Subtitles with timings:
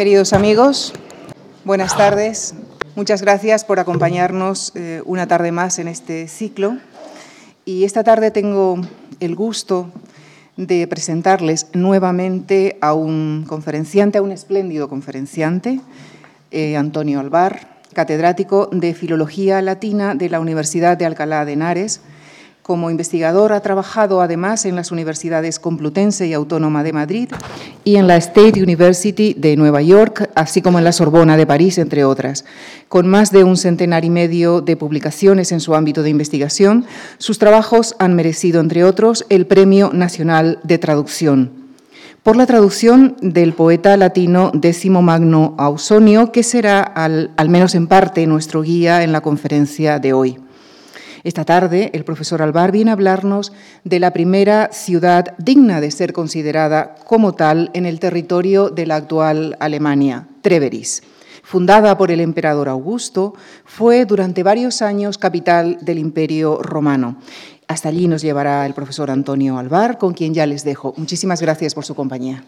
[0.00, 0.94] Queridos amigos,
[1.62, 2.54] buenas tardes.
[2.96, 6.78] Muchas gracias por acompañarnos eh, una tarde más en este ciclo.
[7.66, 8.80] Y esta tarde tengo
[9.20, 9.92] el gusto
[10.56, 15.82] de presentarles nuevamente a un conferenciante, a un espléndido conferenciante,
[16.50, 22.00] eh, Antonio Alvar, catedrático de Filología Latina de la Universidad de Alcalá de Henares,
[22.70, 27.28] como investigador ha trabajado además en las universidades Complutense y Autónoma de Madrid
[27.82, 31.78] y en la State University de Nueva York, así como en la Sorbona de París,
[31.78, 32.44] entre otras.
[32.88, 36.86] Con más de un centenar y medio de publicaciones en su ámbito de investigación,
[37.18, 41.50] sus trabajos han merecido, entre otros, el Premio Nacional de Traducción
[42.22, 47.88] por la traducción del poeta latino Décimo Magno Ausonio, que será, al, al menos en
[47.88, 50.38] parte, nuestro guía en la conferencia de hoy.
[51.22, 53.52] Esta tarde, el profesor Alvar viene a hablarnos
[53.84, 58.96] de la primera ciudad digna de ser considerada como tal en el territorio de la
[58.96, 61.02] actual Alemania, Treveris.
[61.42, 67.16] Fundada por el emperador Augusto, fue durante varios años capital del Imperio Romano.
[67.66, 70.94] Hasta allí nos llevará el profesor Antonio Alvar, con quien ya les dejo.
[70.96, 72.44] Muchísimas gracias por su compañía.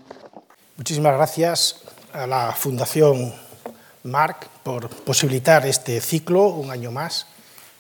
[0.77, 1.81] Muchísimas gracias
[2.13, 3.33] a la Fundación
[4.05, 7.27] Marc por posibilitar este ciclo un año más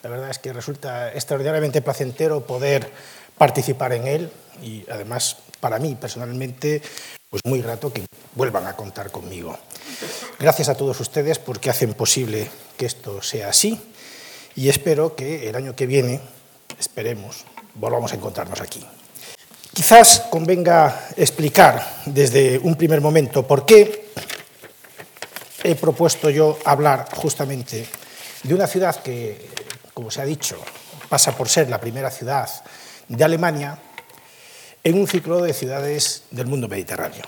[0.02, 2.90] la verdad es que resulta extraordinariamente placentero poder
[3.38, 4.30] participar en él
[4.62, 6.82] y además para mí personalmente
[7.30, 9.56] pues muy grato que vuelvan a contar conmigo.
[10.38, 13.80] Gracias a todos ustedes porque hacen posible que esto sea así
[14.56, 16.20] y espero que el año que viene,
[16.78, 18.84] esperemos, volvamos a encontrarnos aquí.
[19.72, 24.10] Quizás convenga explicar desde un primer momento por qué
[25.64, 27.86] he propuesto yo hablar justamente
[28.42, 29.51] de una ciudad que
[29.94, 30.56] como se ha dicho,
[31.08, 32.48] pasa por ser la primera ciudad
[33.08, 33.78] de Alemania
[34.82, 37.22] en un ciclo de ciudades del mundo mediterráneo.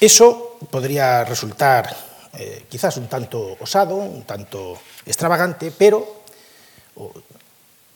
[0.00, 1.94] Eso podría resultar
[2.34, 6.22] eh, quizás un tanto osado, un tanto extravagante, pero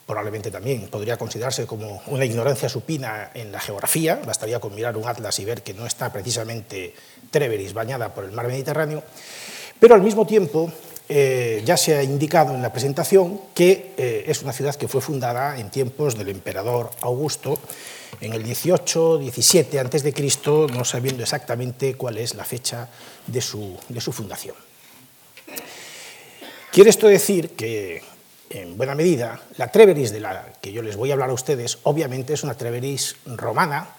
[0.07, 5.07] probablemente también podría considerarse como una ignorancia supina en la geografía, bastaría con mirar un
[5.07, 6.95] atlas y ver que no está precisamente
[7.31, 9.03] Treveris bañada por el mar Mediterráneo,
[9.79, 10.73] pero al mismo tiempo
[11.13, 15.01] eh, ya se ha indicado en la presentación que eh, es una ciudad que fue
[15.01, 17.59] fundada en tiempos del emperador Augusto,
[18.21, 22.89] en el 18-17 a.C., no sabiendo exactamente cuál es la fecha
[23.27, 24.55] de su, de su fundación.
[26.71, 28.05] Quiere esto decir que,
[28.49, 31.79] en buena medida, la Treveris de la que yo les voy a hablar a ustedes,
[31.83, 33.97] obviamente es una Treveris romana,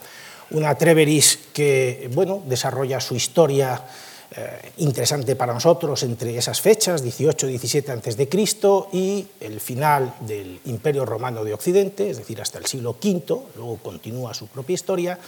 [0.51, 3.81] una Treveris que bueno, desarrolla su historia
[4.33, 11.43] eh, interesante para nosotros entre esas fechas, 18-17 a.C., y el final del Imperio Romano
[11.43, 15.19] de Occidente, es decir, hasta el siglo V, luego continúa su propia historia,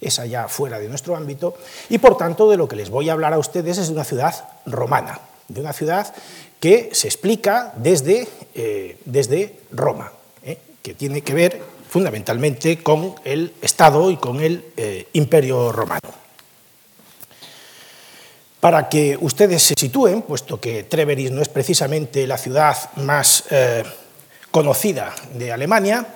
[0.00, 1.54] es allá fuera de nuestro ámbito,
[1.90, 4.04] y por tanto de lo que les voy a hablar a ustedes es de una
[4.04, 6.14] ciudad romana, de una ciudad
[6.58, 10.12] que se explica desde, eh, desde Roma,
[10.42, 14.64] eh, que tiene que ver fundamentalmente con el Estado y con el
[15.12, 16.25] Imperio Romano.
[18.60, 23.84] Para que ustedes se sitúen, puesto que Treveris no es precisamente la ciudad más eh,
[24.50, 26.06] conocida de Alemania,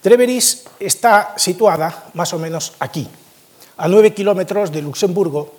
[0.00, 3.08] Treveris está situada más o menos aquí,
[3.78, 5.54] a nueve kilómetros de Luxemburgo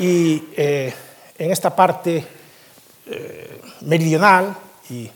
[0.00, 0.94] y eh,
[1.36, 2.24] en esta parte
[3.06, 4.56] eh, meridional
[4.88, 5.10] y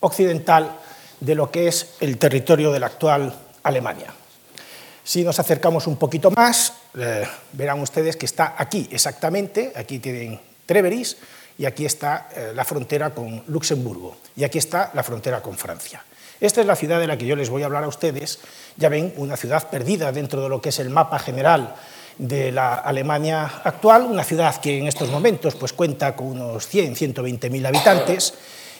[0.00, 0.78] occidental
[1.20, 3.32] de lo que es el territorio de la actual
[3.62, 4.12] Alemania.
[5.04, 10.40] Si nos acercamos un poquito más, eh, verán ustedes que está aquí exactamente, aquí tienen
[10.64, 11.16] Treveris,
[11.58, 16.04] y aquí está eh, la frontera con Luxemburgo, y aquí está la frontera con Francia.
[16.40, 18.40] Esta es la ciudad de la que yo les voy a hablar a ustedes.
[18.76, 21.76] Ya ven, una ciudad perdida dentro de lo que es el mapa general
[22.18, 26.96] de la Alemania actual, una ciudad que en estos momentos pues, cuenta con unos 100,
[26.96, 28.34] 120 mil habitantes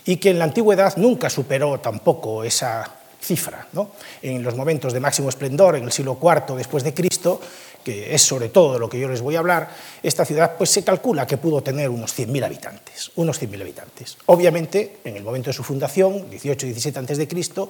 [0.05, 2.85] y que en la antigüedad nunca superó tampoco esa
[3.23, 3.69] cifra.
[3.73, 3.93] ¿no?
[4.21, 7.41] En los momentos de máximo esplendor, en el siglo IV después de Cristo,
[7.85, 9.71] que es sobre todo de lo que yo les voy a hablar,
[10.03, 14.17] esta ciudad pues se calcula que pudo tener unos 100.000 habitantes, unos 100.000 habitantes.
[14.27, 17.69] Obviamente, en el momento de su fundación, 18-17 a.C.,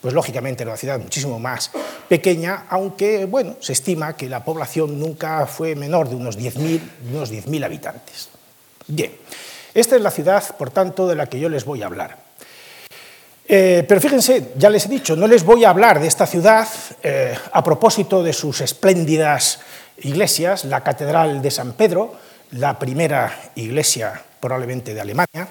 [0.00, 1.70] pues lógicamente era una ciudad muchísimo más
[2.08, 6.80] pequeña, aunque bueno, se estima que la población nunca fue menor de unos 10.000
[7.12, 8.30] unos 10 habitantes.
[8.86, 9.12] Bien,
[9.74, 12.19] esta es la ciudad, por tanto, de la que yo les voy a hablar.
[13.52, 16.68] Eh, pero fíjense, ya les he dicho, no les voy a hablar de esta ciudad
[17.02, 19.58] eh, a propósito de sus espléndidas
[20.02, 22.14] iglesias, la Catedral de San Pedro,
[22.52, 25.48] la primera iglesia probablemente de Alemania,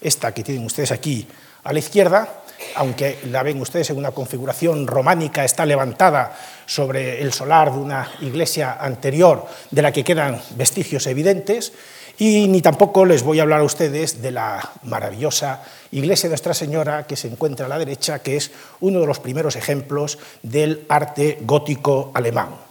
[0.00, 1.24] esta que tienen ustedes aquí
[1.62, 2.42] a la izquierda,
[2.74, 8.10] aunque la ven ustedes en una configuración románica, está levantada sobre el solar de una
[8.22, 11.72] iglesia anterior de la que quedan vestigios evidentes,
[12.18, 16.54] y ni tampoco les voy a hablar a ustedes de la maravillosa iglesia de Nuestra
[16.54, 20.86] Señora que se encuentra a la derecha, que es uno de los primeros ejemplos del
[20.88, 22.66] arte gótico alemán.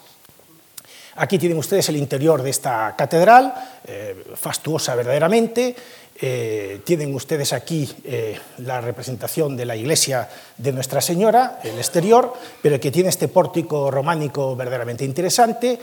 [1.17, 3.53] Aquí tienen ustedes el interior de esta catedral,
[3.87, 5.75] eh, fastuosa verdaderamente.
[6.21, 12.33] Eh, tienen ustedes aquí eh, la representación de la iglesia de Nuestra Señora, el exterior,
[12.61, 15.77] pero que tiene este pórtico románico verdaderamente interesante.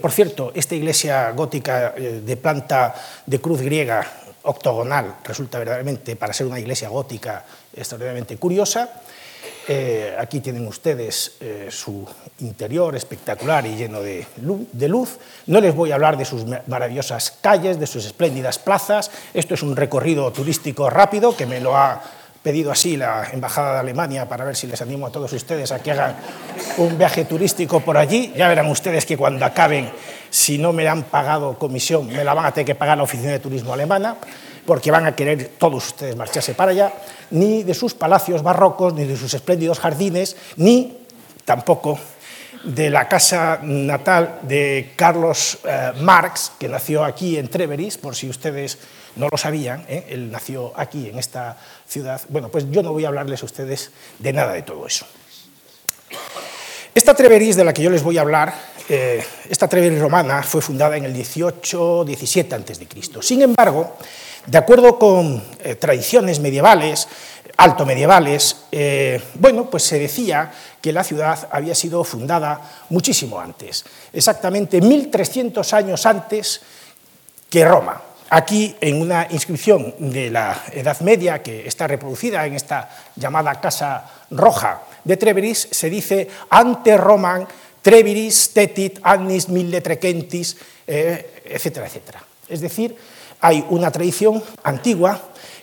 [0.00, 2.94] por cierto, esta iglesia gótica de planta
[3.26, 4.06] de cruz griega
[4.44, 7.44] octogonal resulta verdaderamente, para ser una iglesia gótica,
[7.74, 9.02] extraordinariamente curiosa.
[9.66, 12.06] Eh, aquí tienen ustedes eh, su
[12.40, 14.26] interior espectacular y lleno de
[14.88, 19.10] luz, No les voy a hablar de sus maravillosas calles, de sus espléndidas plazas.
[19.32, 22.02] Esto es un recorrido turístico rápido que me lo ha
[22.42, 25.82] pedido así la Embajada de Alemania para ver si les animo a todos ustedes a
[25.82, 26.14] que hagan
[26.76, 28.34] un viaje turístico por allí.
[28.36, 29.90] Ya verán ustedes que cuando acaben,
[30.28, 33.32] si no me han pagado comisión, me la van a tener que pagar la Oficina
[33.32, 34.16] de Turismo Alemana
[34.66, 36.92] porque van a querer todos ustedes marcharse para allá,
[37.30, 40.98] ni de sus palacios barrocos, ni de sus espléndidos jardines, ni
[41.44, 41.98] tampoco
[42.64, 48.28] de la casa natal de Carlos eh, Marx, que nació aquí en Treveris, por si
[48.28, 48.78] ustedes
[49.16, 50.06] no lo sabían, ¿eh?
[50.08, 51.56] él nació aquí en esta
[51.86, 52.20] ciudad.
[52.28, 55.06] Bueno, pues yo no voy a hablarles a ustedes de nada de todo eso.
[56.94, 58.54] Esta Treveris de la que yo les voy a hablar,
[58.88, 63.22] eh, esta Treveris romana, fue fundada en el 18-17 a.C.
[63.22, 63.96] Sin embargo,
[64.46, 67.08] de acuerdo con eh, tradiciones medievales,
[67.56, 72.60] alto medievales, eh, bueno, pues se decía que la ciudad había sido fundada
[72.90, 76.60] muchísimo antes, exactamente 1300 años antes
[77.48, 78.02] que Roma.
[78.30, 84.04] Aquí, en una inscripción de la Edad Media que está reproducida en esta llamada Casa
[84.30, 87.46] Roja de Treveris, se dice ante Roman
[87.84, 90.56] Treviris tetit annis mille trecentis,
[90.86, 92.24] eh, etcétera, etcétera.
[92.48, 92.96] Es decir,
[93.40, 95.20] hay una tradición antigua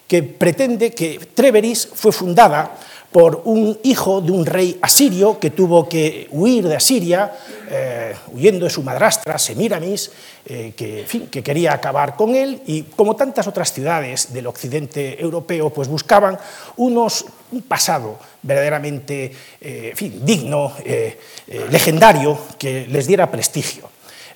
[0.07, 2.75] que pretende que Treveris fue fundada
[3.11, 7.31] por un hijo de un rey asirio que tuvo que huir de Asiria,
[7.69, 10.11] eh, huyendo de su madrastra Semiramis,
[10.45, 15.69] eh, que, que, quería acabar con él, y como tantas otras ciudades del occidente europeo,
[15.69, 16.37] pues buscaban
[16.77, 19.93] unos, un pasado verdaderamente eh,
[20.23, 20.73] digno,
[21.69, 23.89] legendario, que les diera prestigio.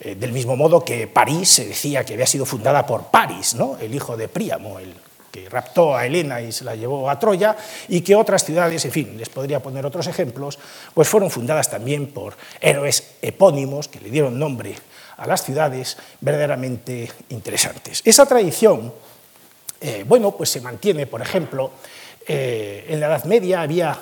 [0.06, 3.76] Eh, del mismo modo que París se decía que había sido fundada por París, ¿no?
[3.82, 4.94] el hijo de Príamo, el
[5.32, 7.58] que raptó a Helena y se la llevó a Troya,
[7.88, 10.60] y que otras ciudades, en fin, les podría poner otros ejemplos,
[10.94, 14.76] pues fueron fundadas también por héroes epónimos que le dieron nombre
[15.18, 18.04] a las ciudades verdaderamente interesantes.
[18.06, 18.94] Esa tradición,
[19.82, 21.72] eh, bueno, pues se mantiene, por ejemplo,
[22.28, 24.00] eh, en la Edad Media había,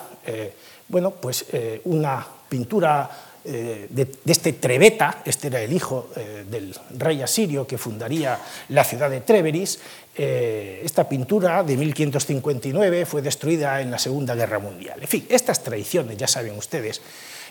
[0.89, 1.45] bueno, pues
[1.85, 3.09] una pintura
[3.45, 8.85] eh, de, este Trebeta, este era el hijo eh, del rey asirio que fundaría la
[8.85, 9.79] ciudad de Treveris,
[10.15, 15.01] eh, esta pintura de 1559 fue destruida en la Segunda Guerra Mundial.
[15.01, 17.01] En fin, estas tradiciones, ya saben ustedes,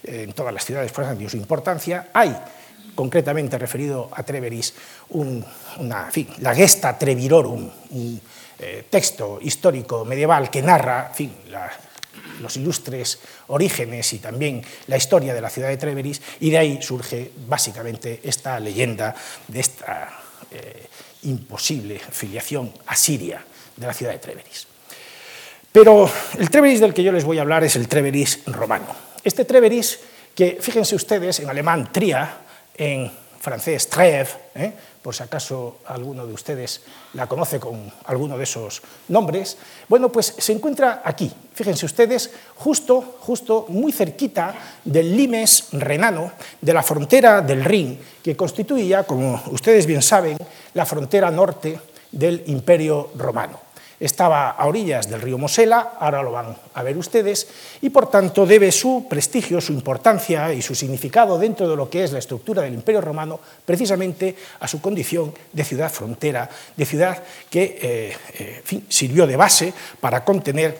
[0.04, 2.08] en todas las ciudades por ejemplo, su importancia.
[2.14, 2.34] Hay,
[2.94, 4.74] concretamente referido a Treveris,
[5.10, 8.20] una, fin, la Gesta Trevirorum, un
[8.88, 11.32] texto histórico medieval que narra fin,
[12.40, 13.18] los ilustres
[13.48, 18.20] orígenes y también la historia de la ciudad de Treveris, y de ahí surge básicamente
[18.22, 19.14] esta leyenda
[19.48, 20.86] de esta eh,
[21.24, 23.44] imposible filiación asiria
[23.76, 24.66] de la ciudad de Treveris.
[25.72, 28.94] Pero el Treveris del que yo les voy a hablar es el Treveris romano.
[29.25, 30.00] Este Treveris,
[30.34, 32.38] que fíjense ustedes, en alemán tria,
[32.76, 34.72] en francés trève, ¿eh?
[35.02, 36.82] Por si acaso alguno de ustedes
[37.14, 43.16] la conoce con alguno de esos nombres, bueno, pues se encuentra aquí, fíjense ustedes, justo,
[43.21, 44.54] justo muy cerquita
[44.85, 50.38] del limes renano, de la frontera del Rin, que constituía, como ustedes bien saben,
[50.75, 51.78] la frontera norte
[52.12, 53.72] del Imperio Romano
[54.02, 57.47] estaba a orillas del río Mosela, ahora lo van a ver ustedes,
[57.80, 62.02] y por tanto debe su prestigio, su importancia y su significado dentro de lo que
[62.02, 67.23] es la estructura del Imperio Romano precisamente a su condición de ciudad frontera, de ciudad
[67.49, 70.76] que eh, eh, sirvió de base para contener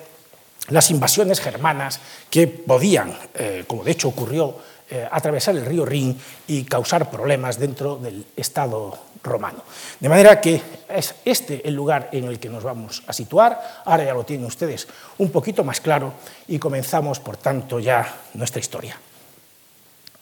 [0.71, 4.73] las invasiones germanas que podían, eh, como de hecho ocurrió,
[5.11, 9.63] atravesar el río Rin y causar problemas dentro del Estado romano.
[10.01, 13.83] De manera que es este el lugar en el que nos vamos a situar.
[13.85, 14.87] Ahora ya lo tienen ustedes
[15.19, 16.13] un poquito más claro
[16.49, 18.99] y comenzamos, por tanto, ya nuestra historia.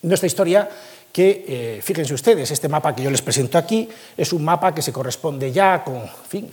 [0.02, 0.68] Nuestra historia
[1.12, 4.80] que, eh, fíjense ustedes, este mapa que yo les presento aquí es un mapa que
[4.80, 6.02] se corresponde ya con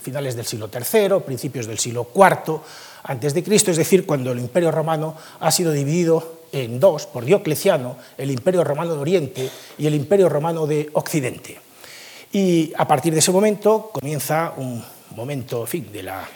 [0.00, 2.60] finales del siglo III, principios del siglo IV,
[3.04, 7.24] antes de Cristo, es decir, cuando el Imperio Romano ha sido dividido en dos por
[7.24, 11.67] Diocleciano, el Imperio Romano de Oriente y el Imperio Romano de Occidente.
[12.32, 14.84] Y a partir de ese momento comienza un
[15.16, 16.28] momento, en fin, de la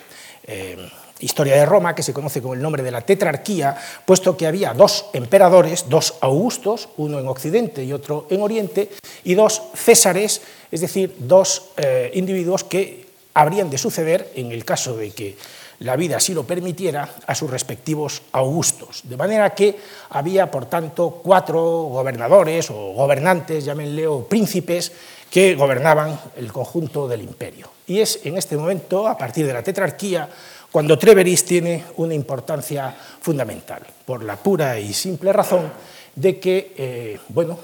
[0.44, 0.76] eh,
[1.20, 4.74] historia de Roma, que se conoce con el nombre de la tetrarquía, puesto que había
[4.74, 8.90] dos emperadores, dos Augustos, uno en Occidente y otro en Oriente,
[9.24, 14.96] y dos Césares, es decir, dos eh, individuos que habrían de suceder, en el caso
[14.96, 15.36] de que
[15.80, 19.02] la vida así lo permitiera, a sus respectivos Augustos.
[19.04, 19.76] De manera que
[20.10, 24.92] había, por tanto, cuatro gobernadores o gobernantes, llámenle, o príncipes,
[25.32, 27.70] que gobernaban el conjunto del imperio.
[27.86, 30.28] Y es en este momento, a partir de la tetrarquía,
[30.70, 35.72] cuando Treveris tiene una importancia fundamental, por la pura y simple razón
[36.14, 37.58] de que, eh, bueno,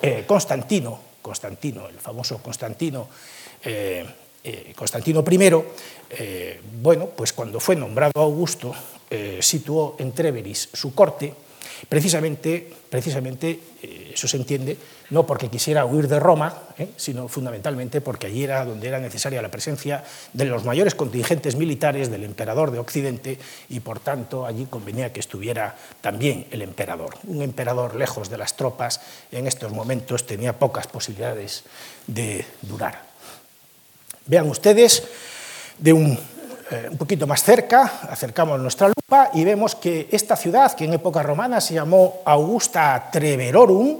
[0.00, 3.06] eh, Constantino, Constantino, el famoso Constantino,
[3.62, 4.06] eh,
[4.74, 5.50] Constantino I,
[6.80, 8.74] bueno, pues cuando fue nombrado Augusto,
[9.40, 11.32] situó en Treveris su corte,
[11.88, 13.58] precisamente, precisamente
[14.12, 14.76] eso se entiende,
[15.10, 16.88] no porque quisiera huir de Roma, ¿eh?
[16.96, 22.10] sino fundamentalmente porque allí era donde era necesaria la presencia de los mayores contingentes militares
[22.10, 27.14] del emperador de Occidente y por tanto allí convenía que estuviera también el emperador.
[27.26, 31.64] Un emperador lejos de las tropas en estos momentos tenía pocas posibilidades
[32.06, 33.02] de durar.
[34.26, 35.02] Vean ustedes
[35.78, 36.18] de un
[36.70, 40.94] eh, un poquito más cerca, acercamos nuestra lupa y vemos que esta ciudad, que en
[40.94, 43.98] época romana se llamó Augusta Treverorum,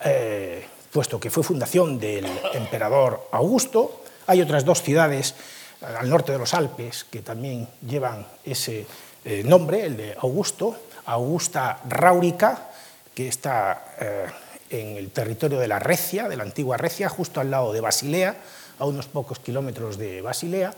[0.00, 4.02] eh, puesto que fue fundación del emperador Augusto.
[4.26, 5.34] Hay otras dos ciudades
[5.80, 8.86] eh, al norte de los Alpes que también llevan ese
[9.24, 10.76] eh, nombre, el de Augusto,
[11.06, 12.70] Augusta Raurica,
[13.12, 14.26] que está eh,
[14.70, 18.36] en el territorio de la Recia, de la antigua Recia, justo al lado de Basilea,
[18.78, 20.74] a unos pocos kilómetros de Basilea.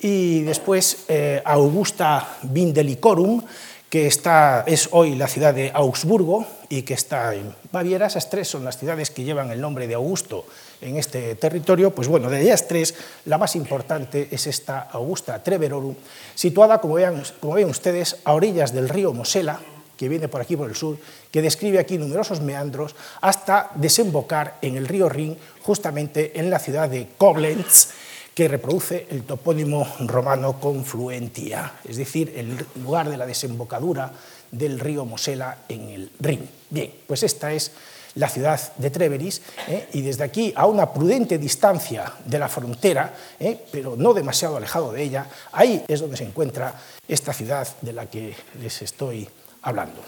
[0.00, 3.42] Y después eh, Augusta Vindelicorum,
[3.88, 8.06] que está, es hoy la ciudad de Augsburgo, y que está en Baviera.
[8.06, 10.46] Esas tres son las ciudades que llevan el nombre de Augusto
[10.80, 11.94] en este territorio.
[11.94, 12.94] Pues bueno, de ellas tres,
[13.26, 15.94] la más importante es esta Augusta Treverorum,
[16.34, 19.60] situada, como, vean, como ven ustedes, a orillas del río Mosela,
[19.98, 20.96] que viene por aquí por el sur,
[21.30, 26.88] que describe aquí numerosos meandros, hasta desembocar en el río Rin, justamente en la ciudad
[26.88, 27.88] de Koblenz,
[28.32, 34.10] que reproduce el topónimo romano confluentia, es decir, el lugar de la desembocadura
[34.50, 36.61] del río Mosela en el Rin.
[36.72, 37.70] Bien, pues esta es
[38.14, 39.88] la ciudad de Treveris, ¿eh?
[39.92, 43.58] y desde aquí, a una prudente distancia de la frontera, ¿eh?
[43.70, 46.74] pero no demasiado alejado de ella, ahí es donde se encuentra
[47.06, 49.28] esta ciudad de la que les estoy
[49.60, 50.00] hablando.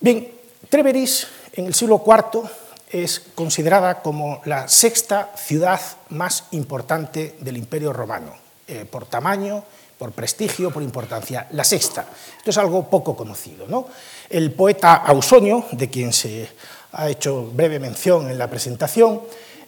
[0.00, 0.32] Bien,
[0.70, 2.48] Treveris en el siglo IV
[2.88, 8.34] es considerada como la sexta ciudad más importante del Imperio Romano,
[8.66, 9.64] eh, por tamaño,
[10.00, 12.06] por prestigio, por importancia, la sexta.
[12.38, 13.66] Esto es algo poco conocido.
[13.68, 13.86] ¿no?
[14.30, 16.48] El poeta Ausonio, de quien se
[16.92, 19.20] ha hecho breve mención en la presentación,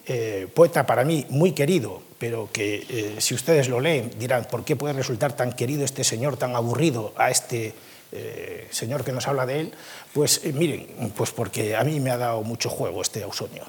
[0.06, 4.64] eh, poeta para mí muy querido, pero que eh, si ustedes lo leen dirán, ¿por
[4.64, 7.74] qué puede resultar tan querido este señor, tan aburrido a este
[8.10, 9.72] eh, señor que nos habla de él,
[10.14, 13.64] pues miren, pues porque a mí me ha dado mucho juego este Ausonio.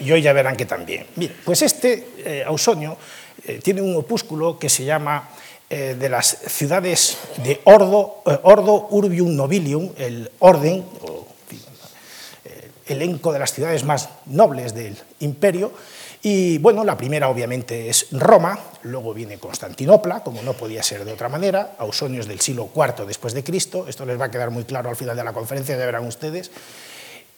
[0.00, 1.06] Y hoy ya verán que también.
[1.16, 2.98] Bien, pues este Ausonio
[3.58, 5.30] tiene un opúsculo que se llama
[5.68, 11.26] de las ciudades de Ordo, Ordo Urbium Nobilium, el orden, o,
[12.86, 15.72] elenco de las ciudades más nobles del imperio,
[16.22, 21.12] y bueno, la primera obviamente es Roma, luego viene Constantinopla, como no podía ser de
[21.12, 24.64] otra manera, Ausonios del siglo IV después de Cristo, esto les va a quedar muy
[24.64, 26.50] claro al final de la conferencia, ya verán ustedes.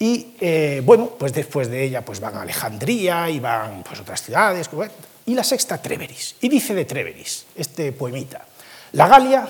[0.00, 4.66] Y eh, bueno, pues después de ella pues van Alejandría y van pues, otras ciudades,
[5.26, 6.37] y la sexta Treveris.
[6.41, 8.45] Y dice de Treveris, este poemita,
[8.93, 9.49] la Galia,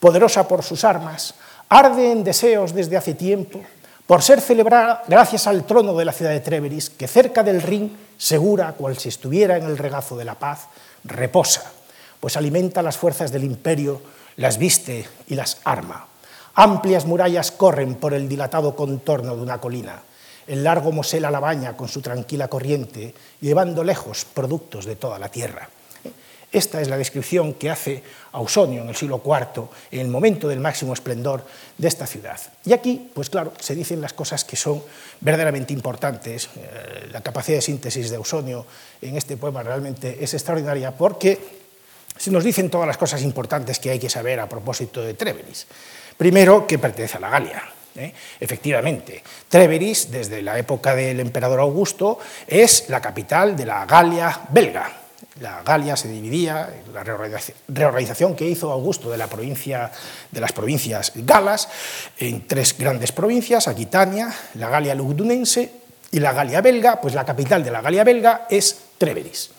[0.00, 1.34] poderosa por sus armas,
[1.68, 3.60] arde en deseos desde hace tiempo
[4.06, 7.96] por ser celebrada gracias al trono de la ciudad de Treveris, que cerca del Rin,
[8.18, 10.68] segura, cual si estuviera en el regazo de la paz,
[11.04, 11.72] reposa,
[12.20, 14.02] pues alimenta las fuerzas del imperio,
[14.36, 16.06] las viste y las arma.
[16.54, 20.02] Amplias murallas corren por el dilatado contorno de una colina.
[20.46, 25.28] El largo Mosela la baña con su tranquila corriente, llevando lejos productos de toda la
[25.28, 25.68] tierra.
[26.54, 30.60] Esta es la descripción que hace Ausonio en el siglo IV, en el momento del
[30.60, 31.44] máximo esplendor
[31.76, 32.40] de esta ciudad.
[32.64, 34.80] Y aquí, pues claro, se dicen las cosas que son
[35.20, 36.48] verdaderamente importantes.
[36.54, 38.66] Eh, la capacidad de síntesis de Ausonio
[39.02, 41.40] en este poema realmente es extraordinaria porque
[42.16, 45.66] se nos dicen todas las cosas importantes que hay que saber a propósito de Treveris.
[46.16, 47.64] Primero, que pertenece a la Galia.
[47.96, 48.12] ¿Eh?
[48.40, 54.90] Efectivamente, Treveris, desde la época del emperador Augusto, es la capital de la Galia belga
[55.40, 59.90] La Galia se dividía, la reorganización que hizo Augusto de, la provincia,
[60.30, 61.68] de las provincias galas
[62.18, 65.70] en tres grandes provincias, Aquitania, la Galia lugdunense
[66.10, 69.50] y la Galia belga, pues la capital de la Galia belga es Treveris.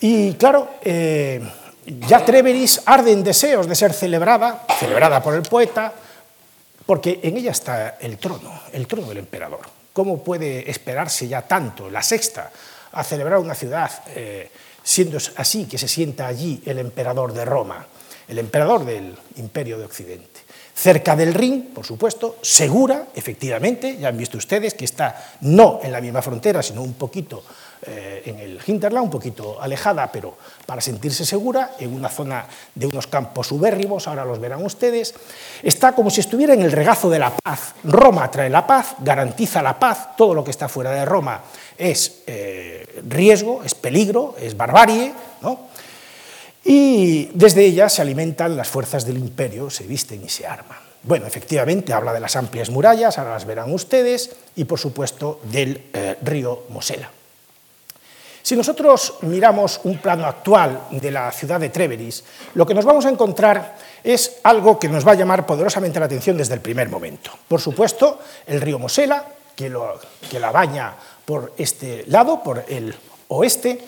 [0.00, 1.42] Y claro, eh,
[1.86, 5.92] ya Treveris arde en deseos de ser celebrada, celebrada por el poeta,
[6.86, 9.60] porque en ella está el trono, el trono del emperador.
[9.92, 12.50] ¿Cómo puede esperarse ya tanto, la sexta,
[12.92, 14.50] a celebrar una ciudad, eh,
[14.82, 17.86] siendo así que se sienta allí el emperador de Roma,
[18.28, 20.40] el emperador del imperio de Occidente?
[20.74, 25.92] Cerca del Rin, por supuesto, segura, efectivamente, ya han visto ustedes que está no en
[25.92, 27.44] la misma frontera, sino un poquito
[27.86, 30.36] eh, en el Hinterland, un poquito alejada, pero
[30.66, 35.14] para sentirse segura, en una zona de unos campos ubérrimos, ahora los verán ustedes.
[35.62, 37.74] Está como si estuviera en el regazo de la paz.
[37.84, 41.42] Roma trae la paz, garantiza la paz, todo lo que está fuera de Roma
[41.76, 45.12] es eh, riesgo, es peligro, es barbarie,
[46.64, 50.78] y desde ella se alimentan las fuerzas del imperio, se visten y se arman.
[51.02, 55.82] Bueno, efectivamente, habla de las amplias murallas, ahora las verán ustedes, y por supuesto del
[55.92, 57.10] eh, río Mosela.
[58.44, 62.22] Si nosotros miramos un plano actual de la ciudad de Treveris,
[62.52, 63.74] lo que nos vamos a encontrar
[64.04, 67.30] es algo que nos va a llamar poderosamente la atención desde el primer momento.
[67.48, 69.24] Por supuesto, el río Mosela,
[69.56, 70.92] que, la baña
[71.24, 72.94] por este lado, por el
[73.28, 73.80] oeste,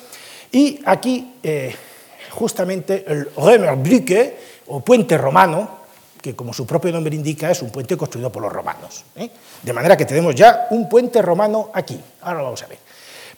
[0.52, 1.76] y aquí eh,
[2.30, 4.36] justamente el Römerbrücke,
[4.68, 5.84] o puente romano,
[6.22, 9.04] que como su propio nombre indica es un puente construido por los romanos.
[9.16, 9.28] ¿eh?
[9.62, 12.00] De manera que tenemos ya un puente romano aquí.
[12.22, 12.85] Ahora lo vamos a ver.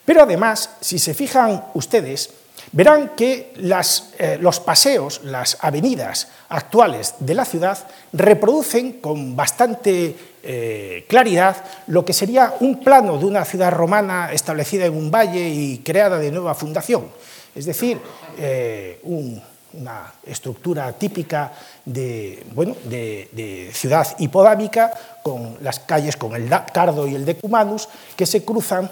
[0.08, 2.30] Pero además, si se fijan ustedes,
[2.72, 7.76] verán que eh, los paseos, las avenidas actuales de la ciudad
[8.14, 14.86] reproducen con bastante eh, claridad lo que sería un plano de una ciudad romana establecida
[14.86, 17.08] en un valle y creada de nueva fundación.
[17.54, 18.00] Es decir,
[18.38, 21.52] eh, una estructura típica
[21.84, 22.46] de,
[22.86, 24.90] de, ciudad hipodámica,
[25.22, 28.90] con las calles con el Cardo y el Decumanus, que se cruzan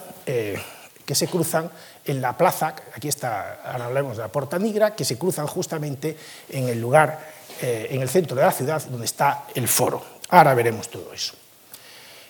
[1.07, 1.71] que se cruzan
[2.05, 6.17] en la plaza, aquí está, ahora hablamos de la Porta Nigra, que se cruzan justamente
[6.51, 7.21] en el lugar,
[7.63, 10.05] eh, en el centro de la ciudad, donde está el foro.
[10.31, 11.35] Ahora veremos todo eso.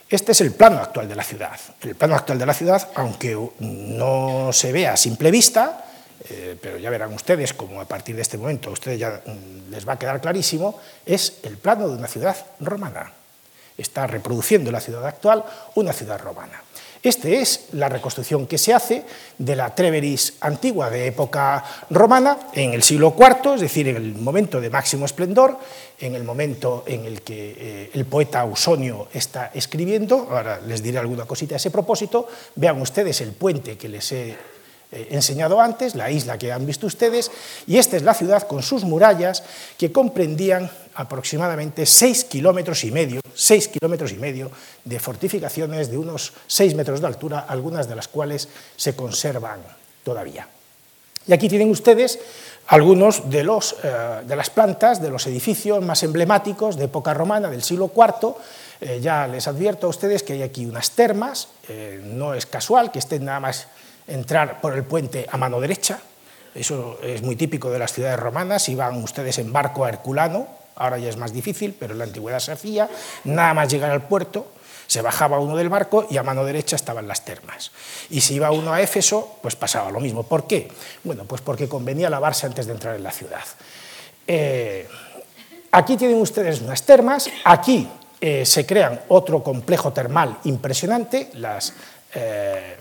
[0.09, 1.59] Este es el plano actual de la ciudad.
[1.81, 5.83] El plano actual de la ciudad, aunque no se vea a simple vista,
[6.29, 9.71] eh, pero ya verán ustedes como a partir de este momento a ustedes ya mm,
[9.71, 13.11] les va a quedar clarísimo, es el plano de una ciudad romana.
[13.77, 15.43] Está reproduciendo la ciudad actual
[15.75, 16.61] una ciudad romana.
[17.03, 19.03] Esta es la reconstrucción que se hace
[19.37, 24.15] de la Treveris antigua de época romana en el siglo IV, es decir, en el
[24.15, 25.57] momento de máximo esplendor,
[25.99, 30.27] en el momento en el que eh, el poeta Ausonio está escribiendo.
[30.29, 32.27] Ahora les diré alguna cosita a ese propósito.
[32.55, 34.35] Vean ustedes el puente que les he
[34.91, 37.29] eh, enseñado antes, la isla que han visto ustedes,
[37.67, 39.43] y esta es la ciudad con sus murallas
[39.77, 44.51] que comprendían aproximadamente 6 kilómetros y medio, 6 kilómetros y medio
[44.83, 49.61] de fortificaciones de unos 6 metros de altura, algunas de las cuales se conservan
[50.03, 50.47] todavía.
[51.27, 52.19] Y aquí tienen ustedes
[52.67, 57.49] algunos de, los, eh, de las plantas de los edificios más emblemáticos de época romana
[57.49, 58.33] del siglo IV.
[58.81, 61.49] Eh, ya les advierto a ustedes que hay aquí unas termas,
[62.03, 63.67] no es casual que estén nada más
[64.07, 65.99] entrar por el puente a mano derecha.
[66.55, 68.67] Eso es muy típico de las ciudades romanas.
[68.69, 72.39] Iban ustedes en barco a Herculano, ahora ya es más difícil, pero en la antigüedad
[72.39, 72.89] se hacía.
[73.23, 74.47] Nada más llegar al puerto,
[74.87, 77.71] se bajaba uno del barco y a mano derecha estaban las termas.
[78.09, 80.23] Y si iba uno a Éfeso, pues pasaba lo mismo.
[80.23, 80.69] ¿Por qué?
[81.03, 83.43] Bueno, pues porque convenía lavarse antes de entrar en la ciudad.
[84.25, 84.87] Eh,
[85.71, 87.87] aquí tienen ustedes unas termas, aquí
[88.19, 91.73] eh, se crean otro complejo termal impresionante, las
[92.15, 92.77] eh,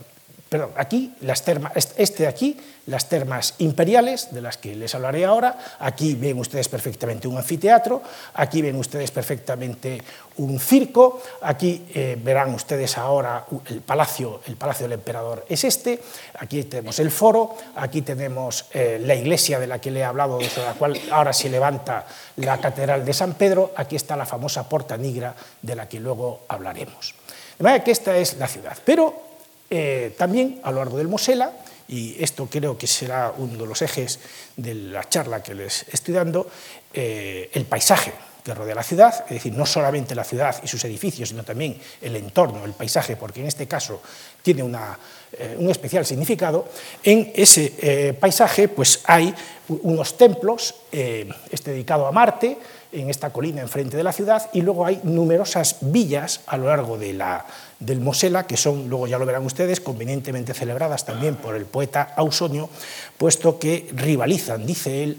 [0.56, 5.58] perdón, aquí, las termas, este aquí, las termas imperiales, de las que les hablaré ahora.
[5.80, 8.02] Aquí ven ustedes perfectamente un anfiteatro,
[8.34, 10.00] aquí ven ustedes perfectamente
[10.38, 16.00] un circo, aquí eh, verán ustedes ahora el palacio, el palacio del emperador es este,
[16.38, 20.38] aquí tenemos el foro, aquí tenemos eh, la iglesia de la que le he hablado,
[20.38, 24.68] de la cual ahora se levanta la catedral de San Pedro, aquí está la famosa
[24.68, 27.14] Porta Nigra, de la que luego hablaremos.
[27.58, 28.76] De manera que esta es la ciudad.
[28.84, 29.25] Pero
[29.70, 31.52] eh, también a lo largo del Mosela,
[31.88, 34.18] y esto creo que será uno de los ejes
[34.56, 36.48] de la charla que les estoy dando,
[36.92, 40.84] eh, el paisaje que rodea la ciudad, es decir, no solamente la ciudad y sus
[40.84, 44.00] edificios, sino también el entorno, el paisaje, porque en este caso
[44.40, 46.68] tiene eh, un especial significado,
[47.02, 49.34] en ese eh, paisaje pues hay
[49.68, 52.56] unos templos, este dedicado a Marte,
[52.92, 56.96] en esta colina enfrente de la ciudad, y luego hay numerosas villas a lo largo
[56.96, 57.44] de la,
[57.78, 62.14] del Mosela, que son, luego ya lo verán ustedes, convenientemente celebradas también por el poeta
[62.16, 62.70] Ausonio,
[63.18, 65.18] puesto que rivalizan, dice él,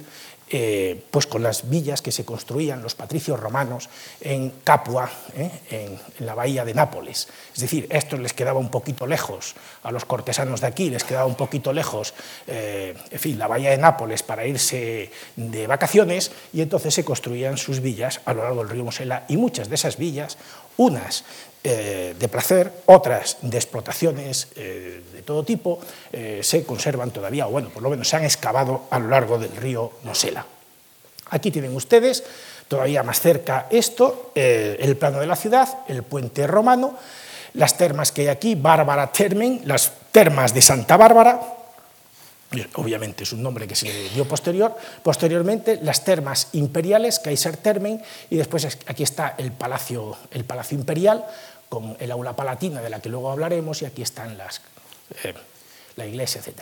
[0.49, 3.89] eh, pues con las villas que se construían los patricios romanos
[4.21, 7.27] en Capua, eh, en, la bahía de Nápoles.
[7.53, 11.25] Es decir, esto les quedaba un poquito lejos a los cortesanos de aquí, les quedaba
[11.25, 12.13] un poquito lejos,
[12.47, 17.57] eh, en fin, la bahía de Nápoles para irse de vacaciones y entonces se construían
[17.57, 20.37] sus villas a lo largo del río Mosela y muchas de esas villas,
[20.77, 21.23] unas
[21.63, 25.79] eh, de placer, otras de explotaciones eh, de todo tipo,
[26.13, 29.37] eh, se conservan todavía, o bueno, por lo menos se han excavado a lo largo
[29.37, 30.45] del río Mosela.
[31.29, 32.23] Aquí tienen ustedes,
[32.69, 36.97] todavía más cerca esto, el plano de la ciudad, el puente romano,
[37.55, 41.56] las termas que hay aquí, Bárbara Termen, las termas de Santa Bárbara,
[42.75, 48.01] obviamente es un nombre que se le dio posterior, posteriormente las termas imperiales, Kaiser Termen,
[48.29, 50.17] y después aquí está el palacio,
[50.71, 51.25] imperial,
[51.69, 54.61] con el aula palatina de la que luego hablaremos, y aquí están las,
[55.23, 55.33] eh,
[55.97, 56.61] la iglesia, etc.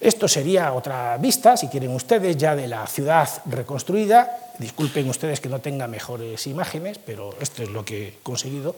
[0.00, 4.38] Esto sería otra vista, si quieren ustedes, ya de la ciudad reconstruida.
[4.58, 8.76] Disculpen ustedes que no tenga mejores imágenes, pero esto es lo que he conseguido.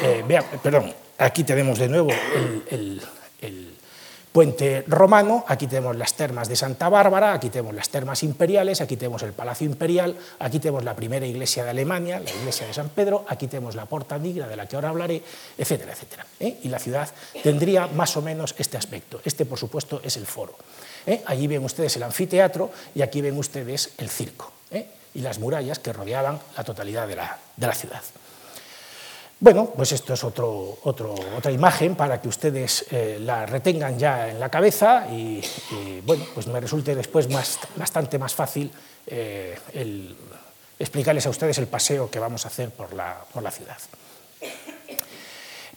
[0.00, 0.24] Eh,
[0.62, 2.10] perdón, aquí tenemos de nuevo
[2.70, 3.00] el
[4.32, 8.96] puente romano, aquí tenemos las termas de Santa Bárbara, aquí tenemos las termas imperiales, aquí
[8.96, 12.88] tenemos el Palacio Imperial, aquí tenemos la primera iglesia de Alemania, la iglesia de San
[12.88, 15.22] Pedro, aquí tenemos la Porta Nigra, de la que ahora hablaré,
[15.58, 16.26] etcétera, etcétera.
[16.40, 16.58] ¿eh?
[16.62, 17.10] Y la ciudad
[17.42, 19.20] tendría más o menos este aspecto.
[19.24, 20.56] Este, por supuesto, es el foro.
[21.06, 21.22] ¿eh?
[21.26, 24.86] Allí ven ustedes el anfiteatro y aquí ven ustedes el circo ¿eh?
[25.12, 28.00] y las murallas que rodeaban la totalidad de la ciudad.
[29.42, 34.48] Bueno, pues esto es otra imagen para que ustedes eh, la retengan ya en la
[34.48, 35.42] cabeza y,
[36.06, 38.70] bueno, pues me resulte después bastante más fácil
[39.04, 39.58] eh,
[40.78, 43.78] explicarles a ustedes el paseo que vamos a hacer por la, ciudad.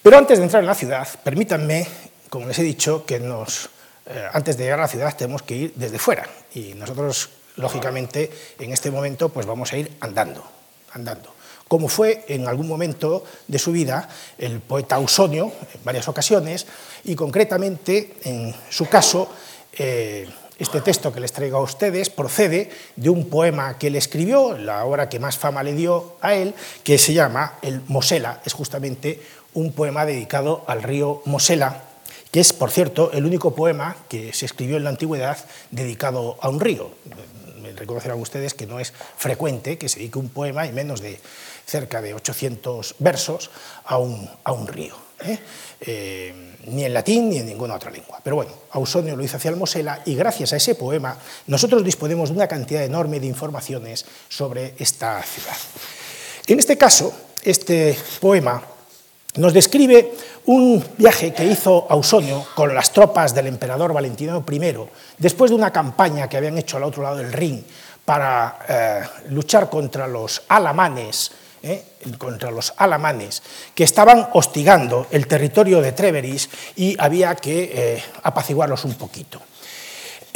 [0.04, 1.88] Pero antes de entrar en la ciudad, permítanme,
[2.30, 3.72] como les he dicho, que nos,
[4.06, 8.32] eh, antes de llegar a la ciudad tenemos que ir desde fuera y nosotros, lógicamente,
[8.60, 10.46] en este momento pues vamos a ir andando,
[10.94, 11.35] andando
[11.68, 16.68] como fue en algún momento de su vida el poeta Ausonio, en varias ocasiones,
[17.04, 19.30] y concretamente, en su caso,
[19.78, 24.58] eh, este texto que les traigo a ustedes procede de un poema que él escribió,
[24.58, 28.54] la obra que más fama le dio a él, que se llama El Mosela, es
[28.54, 29.22] justamente
[29.54, 31.84] un poema dedicado al río Mosela,
[32.32, 35.38] que es, por cierto, el único poema que se escribió en la antigüedad
[35.72, 36.92] dedicado a un río.
[37.76, 41.20] Reconocerán ustedes que no es frecuente que se dedique un poema y menos de
[41.66, 43.52] cerca de 800 versos
[43.86, 44.96] a un, a un río.
[45.22, 45.40] ¿eh?
[45.82, 48.20] Eh, ni en latín ni en ninguna otra lengua.
[48.24, 52.30] Pero bueno, Ausonio lo hizo hacia el Mosela y gracias a ese poema nosotros disponemos
[52.30, 55.58] de una cantidad enorme de informaciones sobre esta ciudad.
[56.48, 58.64] En este caso, este poema
[59.38, 60.14] nos describe
[60.46, 64.76] un viaje que hizo Ausonio con las tropas del emperador Valentino I
[65.18, 67.66] después de una campaña que habían hecho al otro lado del Rin
[68.06, 71.32] para eh, luchar contra los alamanes
[71.66, 71.84] ¿eh?
[72.18, 73.42] contra los alamanes,
[73.74, 79.42] que estaban hostigando el territorio de Treveris y había que eh, apaciguarlos un poquito.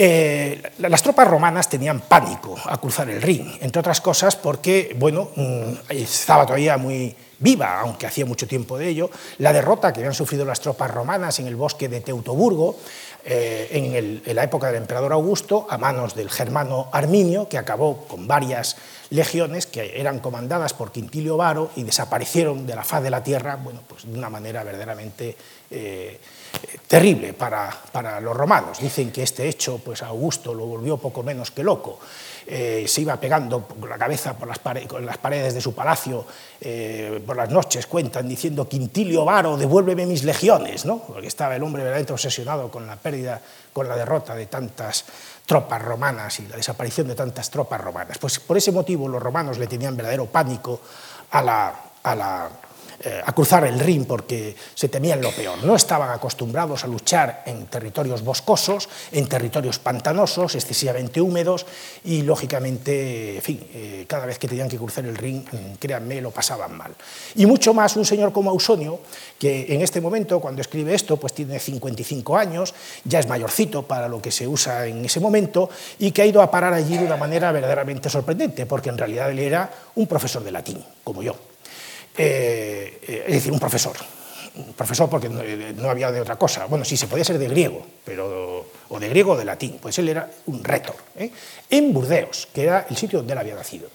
[0.01, 5.31] Eh, las tropas romanas tenían pánico a cruzar el Rin, entre otras cosas porque, bueno,
[5.35, 9.09] mm, estaba todavía muy viva, aunque hacía mucho tiempo de ello,
[9.39, 12.77] la derrota que habían sufrido las tropas romanas en el bosque de Teutoburgo,
[13.25, 18.25] en, en, la época del emperador Augusto, a manos del germano Arminio, que acabó con
[18.25, 18.77] varias
[19.09, 23.57] legiones que eran comandadas por Quintilio Varo y desaparecieron de la faz de la tierra
[23.57, 25.35] bueno, pues de una manera verdaderamente
[25.69, 26.19] eh,
[26.87, 28.79] terrible para, para, los romanos.
[28.79, 31.99] Dicen que este hecho pues, Augusto lo volvió poco menos que loco.
[32.51, 36.25] Eh, se iba pegando con la cabeza por las, paredes, las paredes de su palacio
[36.59, 40.97] eh, por las noches, cuentan, diciendo, Quintilio Varo, devuélveme mis legiones, ¿no?
[40.97, 43.39] porque estaba el hombre verdaderamente obsesionado con la pérdida,
[43.71, 45.05] con la derrota de tantas
[45.45, 48.17] tropas romanas y la desaparición de tantas tropas romanas.
[48.17, 50.81] Pues por ese motivo los romanos le tenían verdadero pánico
[51.29, 52.49] a la, a la
[53.01, 55.63] eh, a cruzar el Rin porque se temían lo peor.
[55.63, 61.65] No estaban acostumbrados a luchar en territorios boscosos, en territorios pantanosos, excesivamente húmedos
[62.03, 66.19] y, lógicamente, en fin, eh, cada vez que tenían que cruzar el Rin, mm, créanme,
[66.19, 66.93] lo pasaban mal.
[67.35, 68.99] Y mucho más un señor como Ausonio,
[69.39, 72.73] que en este momento, cuando escribe esto, pues tiene 55 años,
[73.05, 76.41] ya es mayorcito para lo que se usa en ese momento y que ha ido
[76.41, 80.43] a parar allí de una manera verdaderamente sorprendente, porque en realidad él era un profesor
[80.43, 81.48] de latín, como yo.
[82.17, 83.95] Eh, eh, es decir, un profesor.
[84.75, 86.65] Profesor porque no, había de otra cosa.
[86.65, 89.97] Bueno, sí, se podía ser de griego, pero, o de griego o de latín, pues
[89.99, 91.31] él era un retor, ¿eh?
[91.69, 93.87] en Burdeos, que era el sitio donde él había nacido.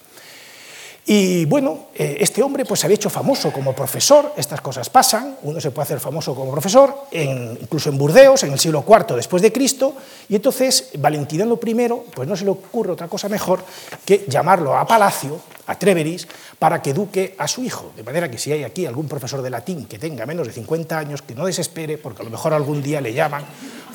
[1.07, 5.61] Y bueno, este hombre pues se había hecho famoso como profesor, estas cosas pasan, uno
[5.61, 9.53] se puede hacer famoso como profesor, incluso en Burdeos, en el siglo IV después de
[9.53, 9.93] Cristo,
[10.27, 13.63] y entonces Valentiniano I pues no se le ocurre otra cosa mejor
[14.03, 16.27] que llamarlo a palacio a Treveris
[16.59, 17.91] para que eduque a su hijo.
[17.95, 20.97] De manera que si hay aquí algún profesor de latín que tenga menos de 50
[20.97, 23.43] años, que no desespere, porque a lo mejor algún día le llaman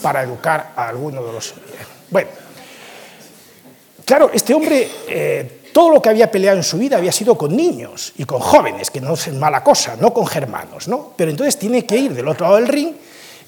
[0.03, 1.55] para educar a alguno de los...
[2.11, 2.29] Bueno,
[4.05, 7.57] claro, este hombre, eh, todo lo que había peleado en su vida había sido con
[7.57, 11.13] niños y con jóvenes, que no es mala cosa, no con germanos, ¿no?
[11.17, 12.95] Pero entonces tiene que ir del otro lado del ring,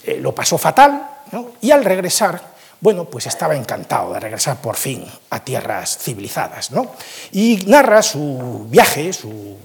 [0.04, 1.52] eh, lo pasó fatal, ¿no?
[1.60, 2.51] y al regresar
[2.82, 6.72] bueno, pues estaba encantado de regresar por fin a tierras civilizadas.
[6.72, 6.90] ¿no?
[7.30, 9.56] Y narra su viaje, su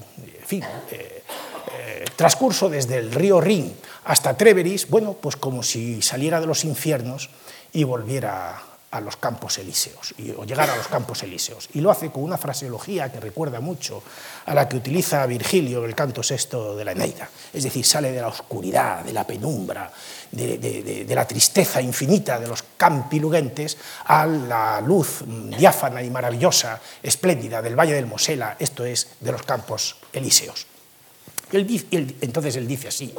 [0.52, 6.46] eh, eh, transcurso desde el río Rin hasta Treveris, bueno, pues como si saliera de
[6.46, 7.28] los infiernos
[7.72, 11.68] y volviera a los campos elíseos, o llegar a los campos elíseos.
[11.74, 14.02] Y lo hace con una fraseología que recuerda mucho
[14.46, 17.28] a la que utiliza Virgilio en el canto sexto de la Eneida.
[17.52, 19.92] Es decir, sale de la oscuridad, de la penumbra,
[20.32, 27.60] de, la tristeza infinita de los campi luguentes a la luz diáfana y maravillosa, espléndida
[27.60, 30.66] del Valle del Mosela, esto es, de los campos elíseos.
[31.52, 33.14] entonces él dice así,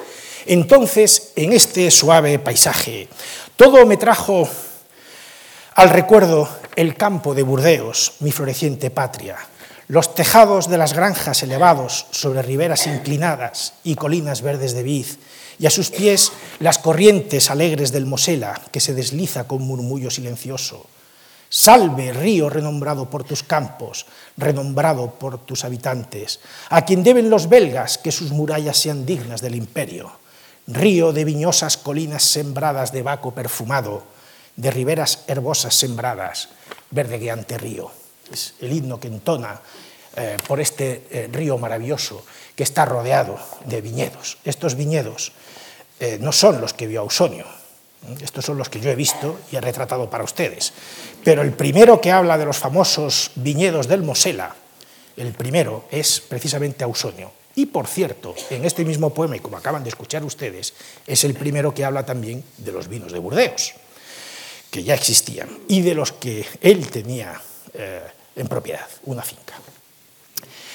[0.47, 3.07] entonces en este suave paisaje,
[3.55, 4.47] todo me trajo
[5.79, 9.37] al recuerdo el campo de Burdeos, mi floreciente patria,
[9.87, 15.05] los tejados de las granjas elevados sobre riberas inclinadas y colinas verdes de vid,
[15.57, 20.85] y a sus pies las corrientes alegres del Mosela, que se desliza con murmullo silencioso.
[21.47, 27.97] Salve, río renombrado por tus campos, renombrado por tus habitantes, a quien deben los belgas
[27.97, 30.11] que sus murallas sean dignas del imperio.
[30.67, 34.18] Río de viñosas colinas sembradas de vaco perfumado,
[34.59, 36.49] de riberas herbosas sembradas,
[36.91, 37.89] verdegueante río.
[38.29, 39.61] Es el himno que entona
[40.17, 44.37] eh, por este eh, río maravilloso que está rodeado de viñedos.
[44.43, 45.31] Estos viñedos
[46.01, 47.45] eh, no son los que vio Ausonio,
[48.21, 50.73] estos son los que yo he visto y he retratado para ustedes.
[51.23, 54.55] Pero el primero que habla de los famosos viñedos del Mosela,
[55.15, 57.31] el primero es precisamente Ausonio.
[57.55, 60.73] Y por cierto, en este mismo poema, y como acaban de escuchar ustedes,
[61.07, 63.73] es el primero que habla también de los vinos de Burdeos
[64.69, 67.41] que ya existían y de los que él tenía
[67.73, 68.01] eh,
[68.35, 69.55] en propiedad, una finca.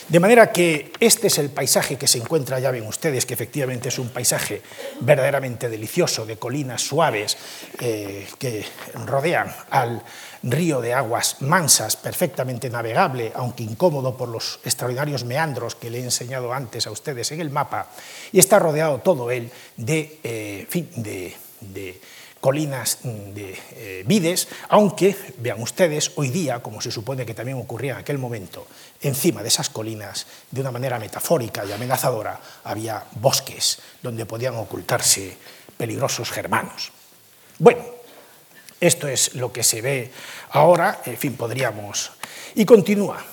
[0.08, 3.88] De manera que este es el paisaje que se encuentra, ya ven ustedes, que efectivamente
[3.88, 4.60] es un paisaje
[5.00, 7.38] verdaderamente delicioso, de colinas suaves
[7.80, 8.66] eh, que
[9.06, 10.02] rodean al
[10.42, 16.04] río de aguas mansas, perfectamente navegable, aunque incómodo por los extraordinarios meandros que le he
[16.04, 17.88] enseñado antes a ustedes en el mapa,
[18.30, 20.66] y está rodeado todo él de, eh,
[21.60, 22.00] de
[22.44, 22.98] colinas
[23.32, 27.98] de eh, vides, aunque, vean ustedes, hoy día, como se supone que también ocurría en
[28.00, 28.66] aquel momento,
[29.00, 35.38] encima de esas colinas, de una manera metafórica y amenazadora, había bosques donde podían ocultarse
[35.78, 36.92] peligrosos germanos.
[37.58, 37.82] Bueno,
[38.78, 40.12] esto es lo que se ve
[40.50, 42.12] ahora, en fin, podríamos...
[42.56, 43.24] Y continúa,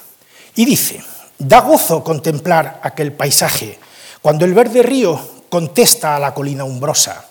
[0.55, 1.03] y dice,
[1.37, 3.77] da gozo contemplar aquel paisaje,
[4.21, 5.19] cuando el verde río
[5.49, 7.30] contesta a la colina umbrosa,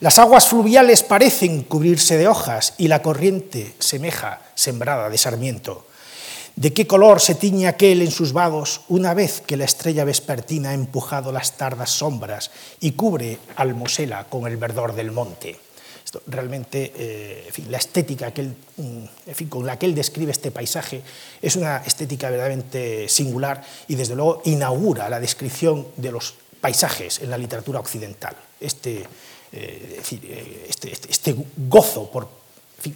[0.00, 5.86] las aguas fluviales parecen cubrirse de hojas y la corriente semeja sembrada de sarmiento.
[6.56, 10.70] ¿De qué color se tiñe aquel en sus vados una vez que la estrella vespertina
[10.70, 15.60] ha empujado las tardas sombras y cubre al Mosela con el verdor del monte?
[16.02, 21.02] Esto, realmente, eh, la estética mm, con la que él describe este paisaje
[21.42, 27.30] es una estética verdaderamente singular y desde luego inaugura la descripción de los paisajes en
[27.30, 28.34] la literatura occidental.
[28.60, 29.06] Este,
[29.52, 32.28] eh, eh, este, este, este, gozo por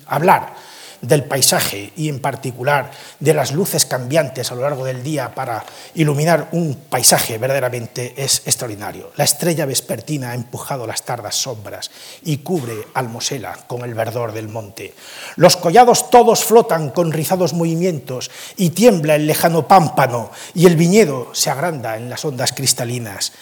[0.07, 0.55] hablar
[1.01, 2.91] del paisaje y en particular
[3.21, 5.65] de las luces cambiantes a lo largo del día para
[5.95, 9.13] iluminar un paisaje verdaderamente es extraordinario.
[9.17, 11.91] La estrella vespertina ha empujado las tardas sombras
[12.23, 14.95] y cubre al Mosela con el verdor del monte.
[15.37, 21.35] Los collados todos flotan con rizados movimientos y tiembla el lejano pámpano y el viñedo
[21.35, 23.33] se agranda en las ondas cristalinas.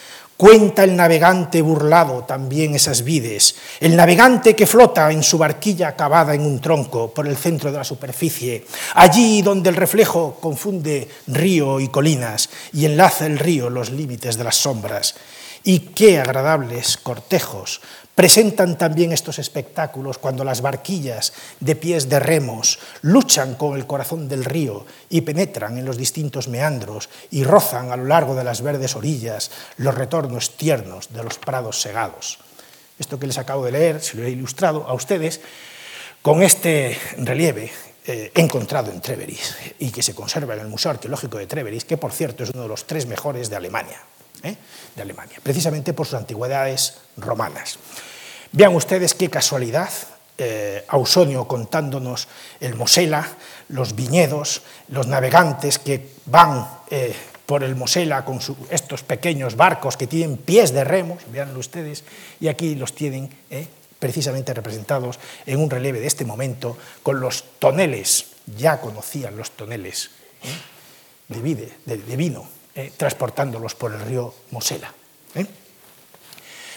[0.43, 6.35] Cuenta el navegante burlado también esas vides, el navegante que flota en su barquilla cavada
[6.35, 11.79] en un tronco por el centro de la superficie, allí donde el reflejo confunde río
[11.79, 15.15] y colinas y enlaza el río los límites de las sombras.
[15.63, 17.79] Y qué agradables cortejos
[18.15, 24.27] presentan también estos espectáculos cuando las barquillas de pies de remos luchan con el corazón
[24.27, 28.61] del río y penetran en los distintos meandros y rozan a lo largo de las
[28.61, 32.39] verdes orillas los retornos tiernos de los prados segados.
[32.99, 35.41] Esto que les acabo de leer, se lo he ilustrado a ustedes
[36.21, 37.71] con este relieve
[38.05, 41.97] eh, encontrado en Treveris y que se conserva en el Museo Arqueológico de Treveris, que
[41.97, 43.99] por cierto es uno de los tres mejores de Alemania.
[44.43, 44.55] ¿Eh?
[44.95, 47.79] de Alemania, precisamente por sus antigüedades romanas.
[48.51, 49.89] Vean ustedes qué casualidad,
[50.37, 52.27] eh, Ausonio contándonos
[52.59, 53.27] el Mosela,
[53.69, 60.07] los viñedos, los navegantes que van eh, por el Mosela con estos pequeños barcos que
[60.07, 62.03] tienen pies de remos, veanlo ustedes,
[62.39, 63.29] y aquí los tienen
[63.99, 68.27] precisamente representados en un relieve de este momento con los toneles,
[68.57, 70.11] ya conocían los toneles
[71.27, 74.93] de vino eh, transportándolos por el río Mosela.
[75.35, 75.45] ¿eh?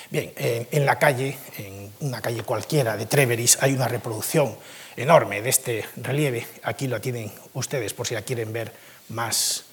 [0.08, 4.56] Bien, en la calle, en una calle cualquiera de Treveris, hay una reproducción
[4.96, 6.46] enorme de este relieve.
[6.62, 8.72] Aquí lo tienen ustedes por si la quieren ver
[9.10, 9.64] más,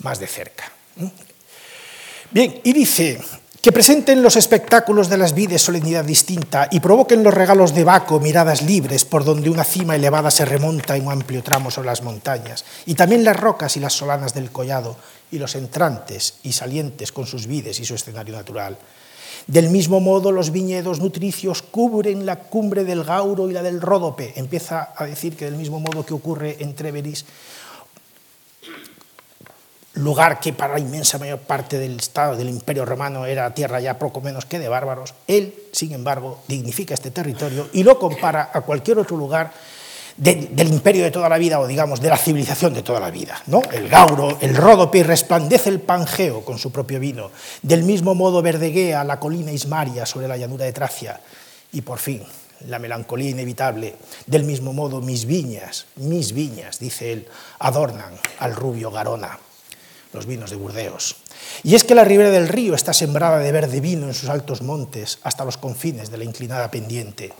[0.00, 0.70] más de cerca.
[1.00, 1.10] ¿eh?
[2.30, 3.20] Bien, y dice
[3.62, 8.20] que presenten los espectáculos de las vides solemnidad distinta y provoquen los regalos de Baco
[8.20, 12.02] miradas libres por donde una cima elevada se remonta en un amplio tramo sobre las
[12.02, 14.96] montañas, y también las rocas y las solanas del collado,
[15.30, 18.78] y los entrantes y salientes con sus vides y su escenario natural.
[19.46, 24.32] Del mismo modo, los viñedos nutricios cubren la cumbre del Gauro y la del Ródope.
[24.36, 27.24] Empieza a decir que del mismo modo que ocurre en Treveris,
[29.94, 33.98] lugar que para la inmensa mayor parte del Estado del Imperio Romano era tierra ya
[33.98, 38.60] poco menos que de bárbaros, él, sin embargo, dignifica este territorio y lo compara a
[38.60, 39.52] cualquier otro lugar
[40.16, 43.40] del imperio de toda la vida o digamos de la civilización de toda la vida.
[43.46, 43.62] ¿no?
[43.72, 47.30] El Gauro, el Ródope, resplandece el Pangeo con su propio vino,
[47.62, 51.20] del mismo modo verdeguea la colina Ismaria sobre la llanura de Tracia
[51.72, 52.22] y por fin
[52.68, 58.90] la melancolía inevitable, del mismo modo mis viñas, mis viñas, dice él, adornan al rubio
[58.90, 59.38] Garona
[60.12, 61.16] los vinos de Burdeos.
[61.62, 64.62] Y es que la ribera del río está sembrada de verde vino en sus altos
[64.62, 67.32] montes hasta los confines de la inclinada pendiente.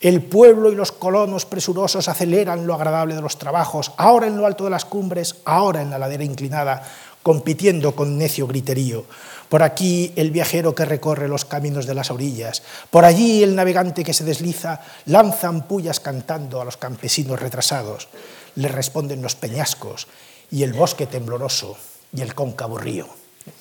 [0.00, 4.46] El pueblo y los colonos presurosos aceleran lo agradable de los trabajos, ahora en lo
[4.46, 6.82] alto de las cumbres, ahora en la ladera inclinada,
[7.22, 9.04] compitiendo con necio griterío.
[9.48, 14.04] Por aquí el viajero que recorre los caminos de las orillas, por allí el navegante
[14.04, 18.08] que se desliza, lanza ampullas cantando a los campesinos retrasados.
[18.54, 20.08] Le responden los peñascos
[20.50, 21.76] y el bosque tembloroso
[22.12, 23.06] y el cóncavo río.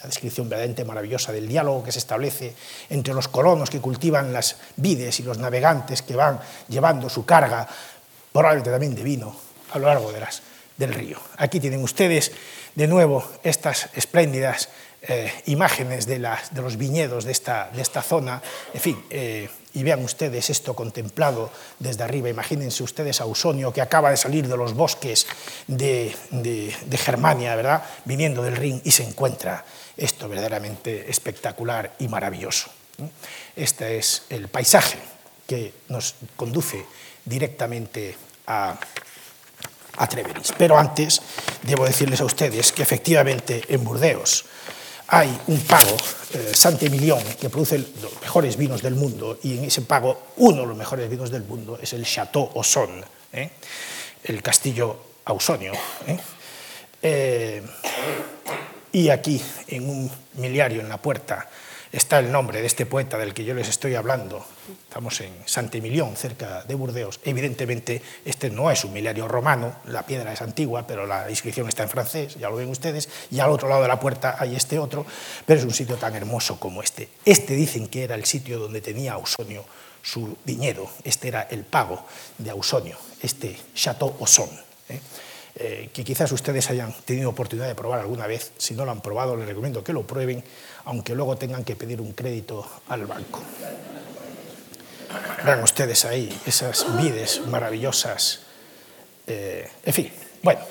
[0.01, 2.55] La descripción verdaderamente maravillosa del diálogo que se establece
[2.89, 7.67] entre los colonos que cultivan las vides y los navegantes que van llevando su carga,
[8.31, 9.35] probablemente también de vino,
[9.71, 10.41] a lo largo de las,
[10.77, 11.19] del río.
[11.37, 12.31] Aquí tienen ustedes
[12.75, 14.69] de nuevo estas espléndidas
[15.01, 18.41] eh, imágenes de, las, de, los viñedos de esta, de esta zona.
[18.73, 22.29] En fin, eh, y vean ustedes esto contemplado desde arriba.
[22.29, 25.27] Imagínense ustedes a Ausonio que acaba de salir de los bosques
[25.67, 26.15] de,
[26.91, 27.83] Germania, ¿verdad?
[28.05, 29.63] viniendo del Rin y se encuentra
[29.97, 32.69] esto verdaderamente espectacular y maravilloso.
[33.55, 34.97] Este es el paisaje
[35.45, 36.85] que nos conduce
[37.25, 38.15] directamente
[38.47, 38.79] a,
[39.97, 40.53] a Treveris.
[40.57, 41.21] Pero antes
[41.63, 44.45] debo decirles a ustedes que efectivamente en Burdeos,
[45.07, 45.95] hay un pago,
[46.33, 50.67] eh, Saint-Emilion, que produce los mejores vinos del mundo, y en ese pago uno de
[50.67, 53.51] los mejores vinos del mundo es el Chateau Ausson, ¿eh?
[54.23, 55.73] el castillo ausonio.
[56.07, 56.17] ¿eh?
[57.01, 57.63] Eh,
[58.91, 61.47] y aquí, en un miliario en la puerta,
[61.95, 64.45] está el nombre de este poeta del que yo les estoy hablando.
[64.83, 67.21] Estamos en Saint-Emilion, cerca de Burdeos.
[67.23, 71.83] Evidentemente, este no es un milario romano, la piedra es antigua, pero la inscripción está
[71.83, 74.77] en francés, ya lo ven ustedes, y al otro lado de la puerta hay este
[74.77, 75.05] otro,
[75.45, 77.07] pero es un sitio tan hermoso como este.
[77.23, 79.63] Este dicen que era el sitio donde tenía Ausonio
[80.01, 82.05] su viñedo, este era el pago
[82.37, 84.49] de Ausonio, este Chateau Ausson.
[84.89, 84.99] ¿eh?
[85.57, 88.51] Eh, que quizás ustedes hayan tenido oportunidad de probar alguna vez.
[88.57, 90.43] Si no lo han probado, les recomiendo que lo prueben,
[90.85, 93.41] aunque luego tengan que pedir un crédito al banco.
[95.45, 98.41] Vean ustedes ahí esas vides maravillosas.
[99.27, 100.61] Eh, en fin, bueno,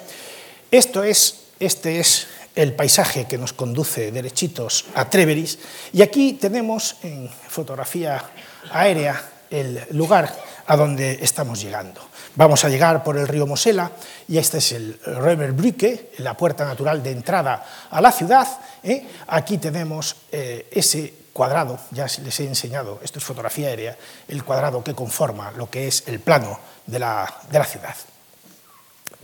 [0.70, 5.58] esto es, este es el paisaje que nos conduce derechitos a Treveris.
[5.92, 8.22] Y aquí tenemos en fotografía
[8.70, 10.34] aérea el lugar
[10.66, 12.00] a donde estamos llegando.
[12.36, 13.90] Vamos a llegar por el río Mosela
[14.26, 18.46] y este es el Reverbrücke, la puerta natural de entrada a la ciudad.
[18.82, 19.06] ¿eh?
[19.28, 23.96] Aquí tenemos eh, ese cuadrado, ya les he enseñado, esto es fotografía aérea,
[24.28, 27.94] el cuadrado que conforma lo que es el plano de la, de la ciudad.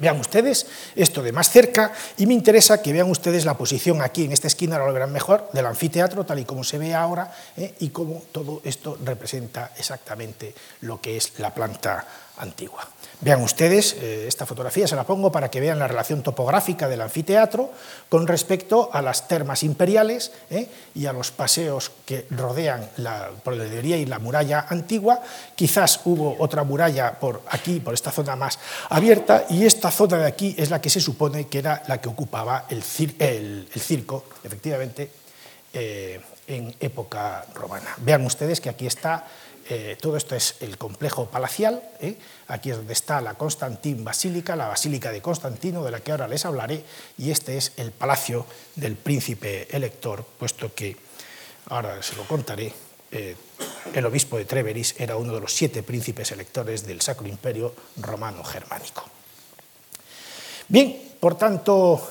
[0.00, 4.24] Vean ustedes esto de más cerca y me interesa que vean ustedes la posición aquí
[4.24, 7.30] en esta esquina, ahora lo verán mejor, del anfiteatro, tal y como se ve ahora,
[7.56, 7.74] ¿eh?
[7.80, 12.06] y cómo todo esto representa exactamente lo que es la planta
[12.40, 12.88] antigua.
[13.22, 17.02] Vean ustedes, eh, esta fotografía se la pongo para que vean la relación topográfica del
[17.02, 17.70] anfiteatro
[18.08, 23.64] con respecto a las termas imperiales eh, y a los paseos que rodean la, la
[23.82, 25.20] y la muralla antigua.
[25.54, 30.26] Quizás hubo otra muralla por aquí, por esta zona más abierta, y esta zona de
[30.26, 35.10] aquí es la que se supone que era la que ocupaba el, circo, efectivamente,
[35.74, 37.94] eh, en época romana.
[37.98, 39.26] Vean ustedes que aquí está
[39.72, 42.16] eh, todo esto es el complejo palacial, ¿eh?
[42.48, 46.26] aquí es donde está la Constantin Basílica, la Basílica de Constantino, de la que ahora
[46.26, 46.82] les hablaré,
[47.18, 50.96] y este es el palacio del príncipe elector, puesto que,
[51.66, 52.72] ahora se lo contaré,
[53.12, 53.36] eh,
[53.94, 58.42] el obispo de Treveris era uno de los siete príncipes electores del Sacro Imperio Romano
[58.42, 59.04] Germánico.
[60.66, 62.10] Bien, por tanto,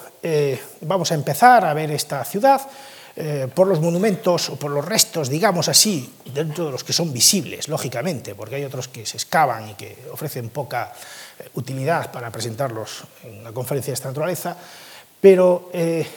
[0.80, 2.62] vamos a empezar a ver esta ciudad.
[3.22, 7.12] Eh, por los monumentos o por los restos, digamos así, dentro de los que son
[7.12, 10.94] visibles, lógicamente, porque hay otros que se excavan y que ofrecen poca
[11.38, 14.56] eh, utilidad para presentarlos en una conferencia de esta naturaleza,
[15.20, 16.08] pero eh,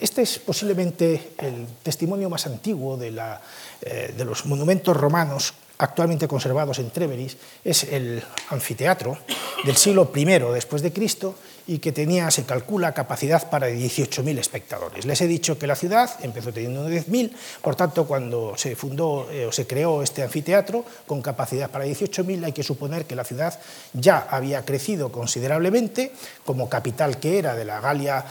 [0.00, 6.90] este es posiblemente el testimonio más antiguo de, de los monumentos romanos actualmente conservados en
[6.90, 9.18] Treveris es el anfiteatro
[9.64, 11.34] del siglo I después de Cristo
[11.66, 15.04] y que tenía, se calcula, capacidad para 18.000 espectadores.
[15.04, 17.32] Les he dicho que la ciudad empezó teniendo 10.000,
[17.62, 22.44] por tanto, cuando se fundó eh, o se creó este anfiteatro con capacidad para 18.000,
[22.44, 23.58] hay que suponer que la ciudad
[23.92, 26.12] ya había crecido considerablemente
[26.44, 28.24] como capital que era de la Galia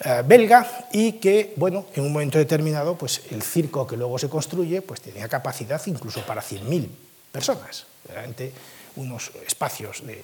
[0.00, 4.28] eh, belga y que, bueno, en un momento determinado, pues el circo que luego se
[4.28, 6.88] construye, pues tenía capacidad incluso para 100.000
[7.32, 8.52] personas, realmente
[8.96, 10.22] unos espacios de...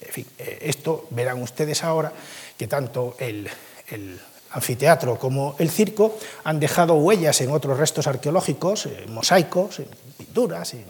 [0.00, 2.12] En fin, eh, esto verán ustedes ahora
[2.56, 3.48] que tanto el,
[4.50, 10.74] anfiteatro como el circo han dejado huellas en otros restos arqueológicos, en mosaicos, en pinturas,
[10.74, 10.84] en,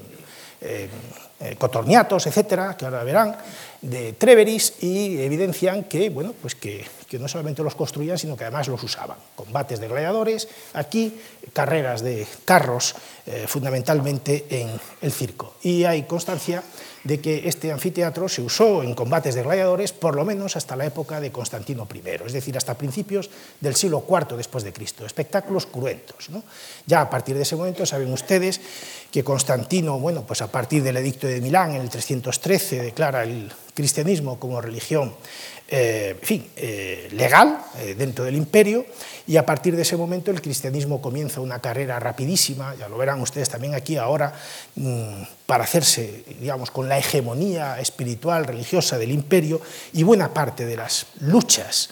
[0.60, 3.36] en cotorniatos, etcétera, que ahora verán,
[3.80, 8.68] de Treveris y evidencian que, bueno, pues que, no solamente los construían, sino que además
[8.68, 9.16] los usaban.
[9.36, 11.14] Combates de gladiadores, aquí
[11.52, 12.94] carreras de carros,
[13.26, 15.54] eh, fundamentalmente en el circo.
[15.62, 16.62] Y hay constancia
[17.04, 20.86] de que este anfiteatro se usó en combates de gladiadores por lo menos hasta la
[20.86, 23.30] época de Constantino I, es decir, hasta principios
[23.60, 25.04] del siglo IV después de Cristo.
[25.04, 26.30] Espectáculos cruentos.
[26.86, 28.60] Ya a partir de ese momento saben ustedes
[29.10, 33.52] que Constantino, bueno, pues a partir del edicto de Milán en el 313 declara el
[33.74, 35.14] cristianismo como religión
[35.66, 38.84] eh, en fin, eh, legal eh, dentro del imperio
[39.26, 43.22] y a partir de ese momento el cristianismo comienza una carrera rapidísima, ya lo verán
[43.22, 44.34] ustedes también aquí ahora,
[44.74, 49.58] mm, para hacerse, digamos, con la hegemonía espiritual, religiosa del imperio
[49.94, 51.88] y buena parte de las luchas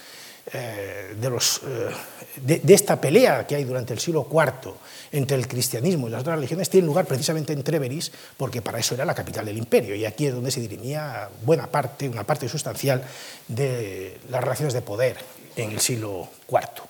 [0.53, 4.75] de, de esta pelea que hay durante el siglo IV
[5.13, 8.95] entre el cristianismo y las otras religiones tiene lugar precisamente en Treveris, porque para eso
[8.95, 12.49] era la capital del imperio, y aquí es donde se dirimía buena parte, una parte
[12.49, 13.05] sustancial
[13.49, 15.17] de las relaciones de poder
[15.57, 16.83] en el siglo IV.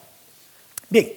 [0.89, 1.13] Bien,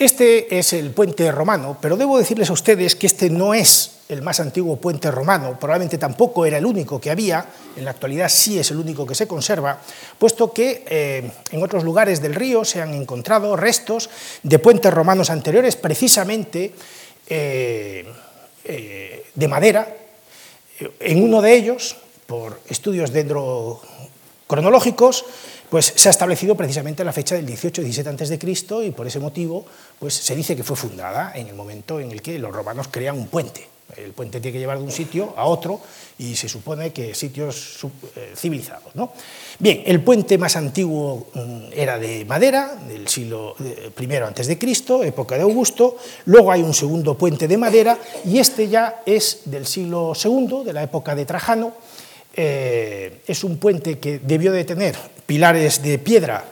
[0.00, 4.22] este es el puente romano, pero debo decirles a ustedes que este no es el
[4.22, 7.44] más antiguo puente romano, probablemente tampoco era el único que había,
[7.76, 9.78] en la actualidad sí es el único que se conserva,
[10.18, 14.08] puesto que eh, en otros lugares del río se han encontrado restos
[14.42, 16.72] de puentes romanos anteriores, precisamente
[17.28, 18.06] eh,
[18.64, 19.96] eh, de madera.
[20.98, 25.26] En uno de ellos, por estudios dendrocronológicos,
[25.70, 28.86] pues se ha establecido precisamente la fecha del 18-17 a.C.
[28.86, 29.64] y por ese motivo
[29.98, 33.16] pues se dice que fue fundada en el momento en el que los romanos crean
[33.16, 33.68] un puente.
[33.96, 35.80] El puente tiene que llevar de un sitio a otro
[36.18, 37.78] y se supone que sitios
[38.16, 38.94] eh, civilizados.
[38.94, 39.12] ¿no?
[39.58, 45.02] Bien, el puente más antiguo mm, era de madera, del siglo I antes de Cristo,
[45.02, 45.96] época de Augusto.
[46.26, 50.72] Luego hay un segundo puente de madera y este ya es del siglo II, de
[50.72, 51.74] la época de Trajano.
[52.34, 56.44] Eh, es un puente que debió de tener pilares de piedra,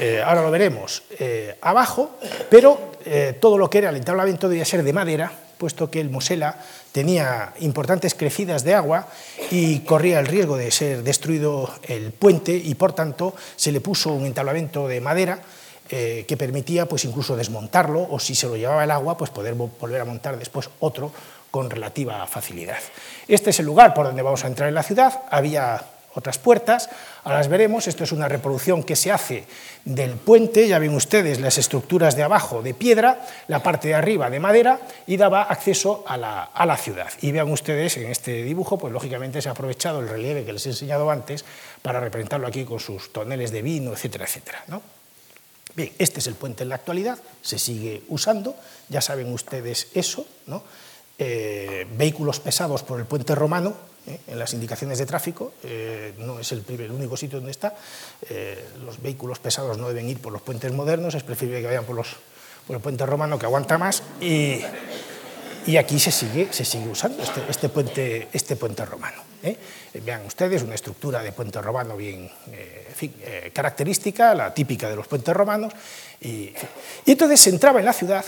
[0.00, 2.18] eh, ahora lo veremos, eh, abajo,
[2.50, 2.94] pero
[3.38, 6.56] todo lo que era el entablamento debía ser de madera, puesto que el Mosela
[6.90, 9.08] tenía importantes crecidas de agua
[9.50, 14.14] y corría el riesgo de ser destruido el puente y por tanto se le puso
[14.14, 15.38] un entablamento de madera
[15.86, 20.00] que permitía pues incluso desmontarlo o si se lo llevaba el agua pues poder volver
[20.00, 21.12] a montar después otro
[21.54, 22.80] con relativa facilidad.
[23.28, 25.22] Este es el lugar por donde vamos a entrar en la ciudad.
[25.30, 25.80] Había
[26.12, 26.90] otras puertas,
[27.22, 27.86] ahora las veremos.
[27.86, 29.44] Esto es una reproducción que se hace
[29.84, 34.30] del puente, ya ven ustedes las estructuras de abajo de piedra, la parte de arriba
[34.30, 37.12] de madera y daba acceso a la, ciudad.
[37.20, 40.66] Y vean ustedes en este dibujo, pues lógicamente se ha aprovechado el relieve que les
[40.66, 41.44] he enseñado antes
[41.82, 44.64] para representarlo aquí con sus toneles de vino, etcétera, etcétera.
[45.76, 48.56] Bien, este es el puente en la actualidad, se sigue usando,
[48.88, 50.64] ya saben ustedes eso, ¿no?
[51.16, 53.72] Eh, vehículos pesados por el puente romano,
[54.08, 54.18] ¿eh?
[54.26, 57.72] en las indicaciones de tráfico, eh, no es el, único sitio donde está,
[58.84, 61.94] los vehículos pesados no deben ir por los puentes modernos, es preferible que vayan por,
[61.94, 62.16] los,
[62.66, 64.58] por el puente romano que aguanta más, y,
[65.66, 69.22] y aquí se sigue, se sigue usando este, este puente, este puente romano.
[70.04, 72.28] Vean ustedes una estructura de puente romano bien
[73.52, 75.72] característica, la típica de los puentes romanos,
[76.20, 76.52] y,
[77.04, 78.24] y entonces se entraba en la ciudad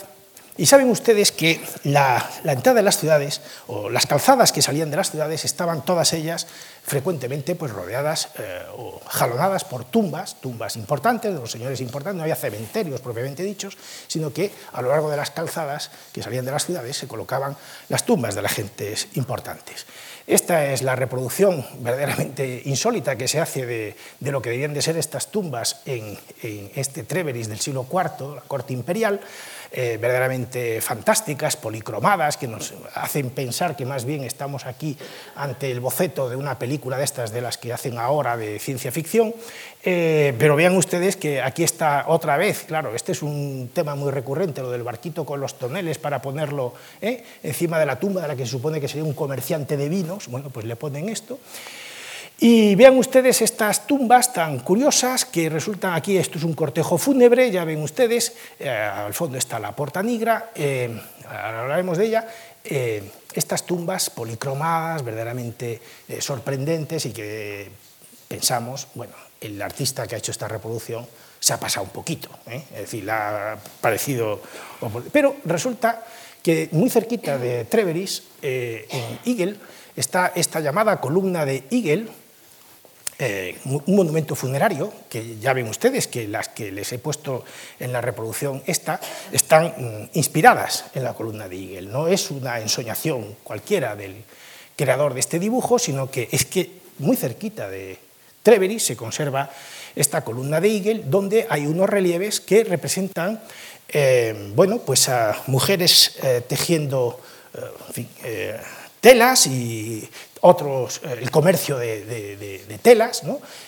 [0.59, 4.97] y saben ustedes que la, entrada de las ciudades, o las calzadas que salían de
[4.97, 6.47] las ciudades, estaban todas ellas
[6.83, 12.23] frecuentemente pues, rodeadas eh, o jalonadas por tumbas, tumbas importantes, de los señores importantes, no
[12.23, 13.77] había cementerios propiamente dichos,
[14.07, 17.57] sino que a lo largo de las calzadas que salían de las ciudades se colocaban
[17.89, 19.87] las tumbas de las gentes importantes.
[20.27, 24.97] Esta es la reproducción verdaderamente insólita que se hace de, lo que debían de ser
[24.97, 29.21] estas tumbas en, en este Treveris del siglo IV, la corte imperial,
[29.73, 34.97] eh, verdaderamente fantásticas, policromadas, que nos hacen pensar que más bien estamos aquí
[35.35, 38.93] ante el boceto de una película de estas de las que hacen ahora de ciencia
[38.93, 39.35] ficción.
[39.89, 44.11] Eh, pero vean ustedes que aquí está otra vez, claro, este es un tema muy
[44.11, 48.27] recurrente, lo del barquito con los toneles para ponerlo eh, encima de la tumba de
[48.27, 51.39] la que se supone que sería un comerciante de vinos, bueno, pues le ponen esto.
[52.39, 57.51] Y vean ustedes estas tumbas tan curiosas que resultan aquí, esto es un cortejo fúnebre,
[57.51, 62.29] ya ven ustedes, eh, al fondo está la Porta Nigra, eh, hablaremos de ella,
[62.63, 65.81] eh, estas tumbas policromadas, verdaderamente
[66.21, 67.71] sorprendentes y que
[68.29, 71.07] pensamos, bueno, el artista que ha hecho esta reproducción
[71.41, 74.41] se ha pasado un poquito, es decir, le ha parecido...
[75.11, 76.05] Pero resulta
[76.43, 79.57] que muy cerquita de Treveris, en Eagle,
[79.97, 82.09] está esta llamada columna de Eagle,
[83.19, 87.45] eh, un monumento funerario, que ya ven ustedes que las que les he puesto
[87.81, 89.01] en la reproducción esta,
[89.33, 91.89] están mm, inspiradas en la columna de Eagle.
[91.89, 94.23] No es una ensoñación cualquiera del
[94.77, 97.99] creador de este dibujo, sino que es que muy cerquita de
[98.43, 99.49] Trevery se conserva
[99.95, 103.41] esta columna de Eagle, donde hay unos relieves que representan
[103.89, 107.19] eh, bueno, pues a mujeres eh, tejiendo
[109.01, 110.07] telas y
[110.47, 113.23] otros, eh, el comercio de, telas,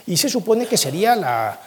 [0.06, 1.58] y se supone que sería la,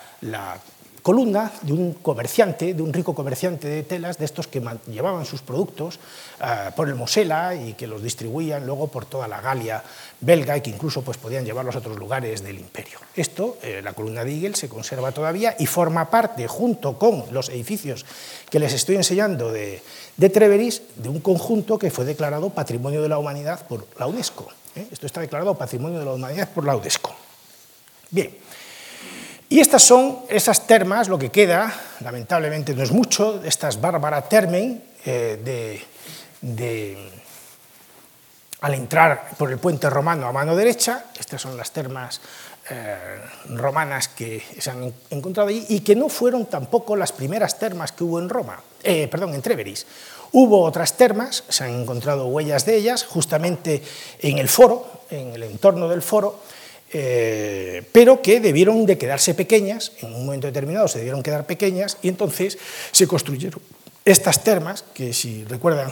[1.02, 5.42] columna de un comerciante, de un rico comerciante de telas, de estos que llevaban sus
[5.42, 6.00] productos
[6.40, 9.84] eh, por el Mosela y que los distribuían luego por toda la Galia
[10.20, 13.00] belga y que incluso pues, podían llevarlos a otros lugares del imperio.
[13.16, 17.50] Esto, eh, la columna de Eagle, se conserva todavía y forma parte, junto con los
[17.50, 18.06] edificios
[18.52, 19.82] que les estoy enseñando de
[20.18, 24.52] Treveris, de un conjunto que fue declarado Patrimonio de la Humanidad por la UNESCO.
[24.76, 24.88] ¿Eh?
[24.92, 27.16] Esto está declarado Patrimonio de la Humanidad por la UNESCO.
[28.10, 28.36] Bien,
[29.52, 34.82] y estas son esas termas, lo que queda, lamentablemente no es mucho, estas Bárbara Termen,
[35.06, 35.82] eh,
[36.42, 37.10] de,
[38.62, 42.22] al entrar por el puente romano a mano derecha, estas son las termas
[42.70, 42.96] eh,
[43.50, 48.06] romanas que se han encontrado allí y que no fueron tampoco las primeras termas que
[48.06, 49.86] hubo en Roma, perdón, en Treveris.
[50.34, 53.84] Hubo otras termas, se han encontrado huellas de ellas, justamente
[54.20, 56.40] en el foro, en el entorno del foro,
[56.94, 61.98] eh, pero que debieron de quedarse pequeñas, en un momento determinado se debieron quedar pequeñas,
[62.02, 62.58] y entonces
[62.92, 63.62] se construyeron
[64.06, 65.92] estas termas, que si recuerdan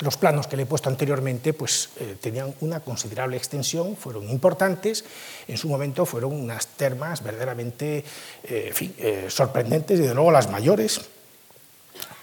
[0.00, 5.04] los planos que le he puesto anteriormente, pues eh, tenían una considerable extensión, fueron importantes,
[5.48, 8.04] en su momento fueron unas termas verdaderamente
[8.44, 11.00] eh, sorprendentes y de luego las mayores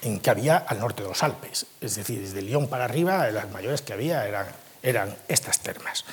[0.02, 1.66] en que había al norte de los Alpes.
[1.80, 4.26] Es decir, desde Lyon para arriba, las mayores que había
[4.82, 6.04] eran, estas termas.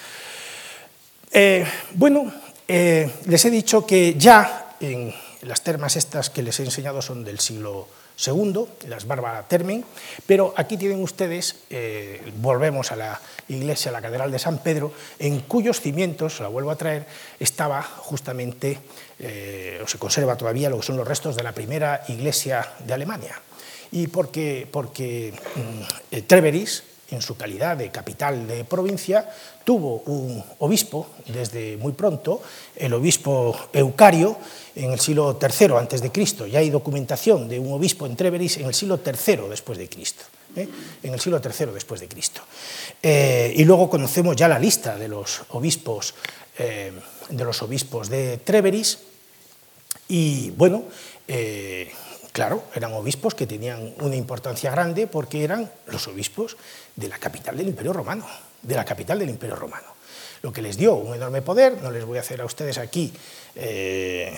[1.31, 2.31] Eh, bueno,
[2.67, 7.23] eh, les he dicho que ya en las termas estas que les he enseñado son
[7.23, 7.87] del siglo
[8.25, 9.83] II, las Bárbara Termen,
[10.25, 13.19] pero aquí tienen ustedes, eh, volvemos a la
[13.49, 17.05] iglesia, a la Catedral de San Pedro, en cuyos cimientos, la vuelvo a traer,
[17.39, 18.79] estaba justamente,
[19.83, 23.41] o se conserva todavía lo que son los restos de la primera iglesia de Alemania
[23.91, 29.29] y porque, porque mm, Treveris en su calidad de capital de provincia,
[29.63, 32.41] tuvo un obispo desde muy pronto,
[32.75, 34.37] el obispo Eucario,
[34.75, 36.47] en el siglo III antes de Cristo.
[36.47, 40.23] Ya hay documentación de un obispo en Treveris en el siglo III después de Cristo.
[40.55, 40.67] ¿eh?
[41.03, 42.41] En el siglo después de Cristo.
[43.01, 46.15] Eh, y luego conocemos ya la lista de los obispos,
[46.57, 46.91] eh,
[47.29, 48.99] de los obispos de Treveris.
[50.07, 50.83] Y bueno,
[52.35, 56.57] Claro, eran obispos que tenían una importancia grande porque eran los obispos
[56.93, 58.25] de la capital del Imperio Romano,
[58.61, 59.87] de la capital del Imperio Romano.
[60.41, 63.13] Lo que les dio un enorme poder, no les voy a hacer a ustedes aquí
[63.55, 64.35] eh,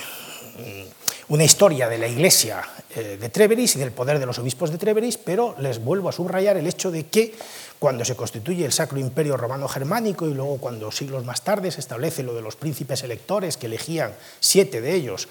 [1.30, 2.62] una historia de la iglesia
[2.96, 6.12] eh, de Treveris y del poder de los obispos de Treveris, pero les vuelvo a
[6.12, 7.34] subrayar el hecho de que
[7.80, 11.80] cuando se constituye el Sacro Imperio Romano Germánico y luego cuando siglos más tarde se
[11.80, 15.28] establece lo de los príncipes electores que elegían siete de ellos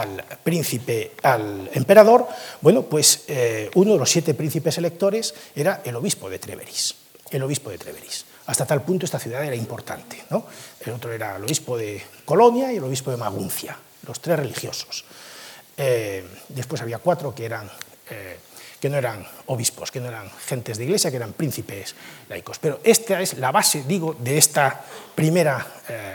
[0.00, 2.26] al príncipe, al emperador,
[2.60, 6.94] bueno, pues eh, uno de los siete príncipes electores era el obispo de Treveris,
[7.30, 8.26] el obispo de Treveris.
[8.46, 10.22] Hasta tal punto esta ciudad era importante.
[10.30, 10.46] ¿no?
[10.80, 13.76] El otro era el obispo de Colonia y el obispo de Maguncia,
[14.06, 15.04] los tres religiosos.
[15.76, 17.68] Eh, después había cuatro que eran
[18.10, 18.38] eh,
[18.80, 21.94] que no eran obispos, que no eran gentes de iglesia, que eran príncipes
[22.28, 22.58] laicos.
[22.58, 25.66] Pero esta es la base, digo, de esta primera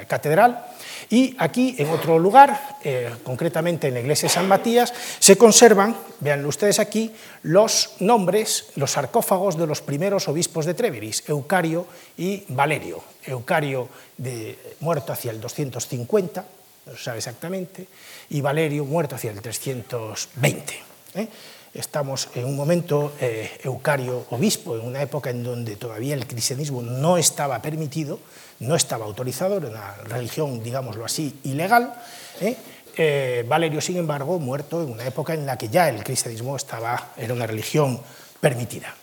[0.08, 0.72] catedral
[1.12, 5.94] y aquí, en otro lugar, eh, concretamente en la iglesia de San Matías, se conservan,
[6.22, 7.12] vean ustedes aquí,
[7.44, 11.86] los nombres, los sarcófagos de los primeros obispos de Treveris, Eucario
[12.18, 13.04] y Valerio.
[13.26, 16.46] Eucario de, muerto hacia el 250,
[16.86, 17.88] no se sabe exactamente,
[18.30, 20.74] y Valerio muerto hacia el 320.
[21.16, 21.28] ¿eh?
[21.74, 26.82] Estamos en un momento, eh, Eucario obispo, en una época en donde todavía el cristianismo
[26.82, 28.20] no estaba permitido,
[28.60, 31.94] no estaba autorizado, era una religión, digámoslo así, ilegal.
[32.42, 32.58] ¿eh?
[32.98, 37.14] Eh, Valerio, sin embargo, muerto en una época en la que ya el cristianismo estaba,
[37.16, 38.02] era una religión
[38.42, 38.94] permitida.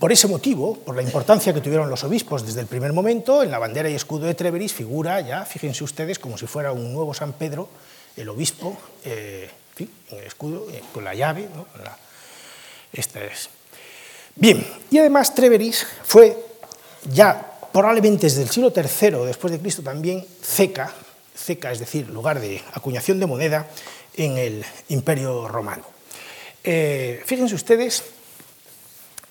[0.00, 3.52] Por ese motivo, por la importancia que tuvieron los obispos desde el primer momento, en
[3.52, 7.14] la bandera y escudo de Treveris figura ya, fíjense ustedes, como si fuera un nuevo
[7.14, 7.68] San Pedro,
[8.16, 8.76] el obispo,
[10.10, 11.48] en el escudo, con la llave.
[12.92, 13.48] esta es.
[14.34, 16.36] Bien, y además Treveris fue
[17.12, 20.92] ya probablemente desde el siglo III después de Cristo también ceca,
[21.36, 23.66] ceca, es decir, lugar de acuñación de moneda
[24.16, 25.84] en el Imperio Romano.
[26.62, 28.04] Eh, fíjense ustedes,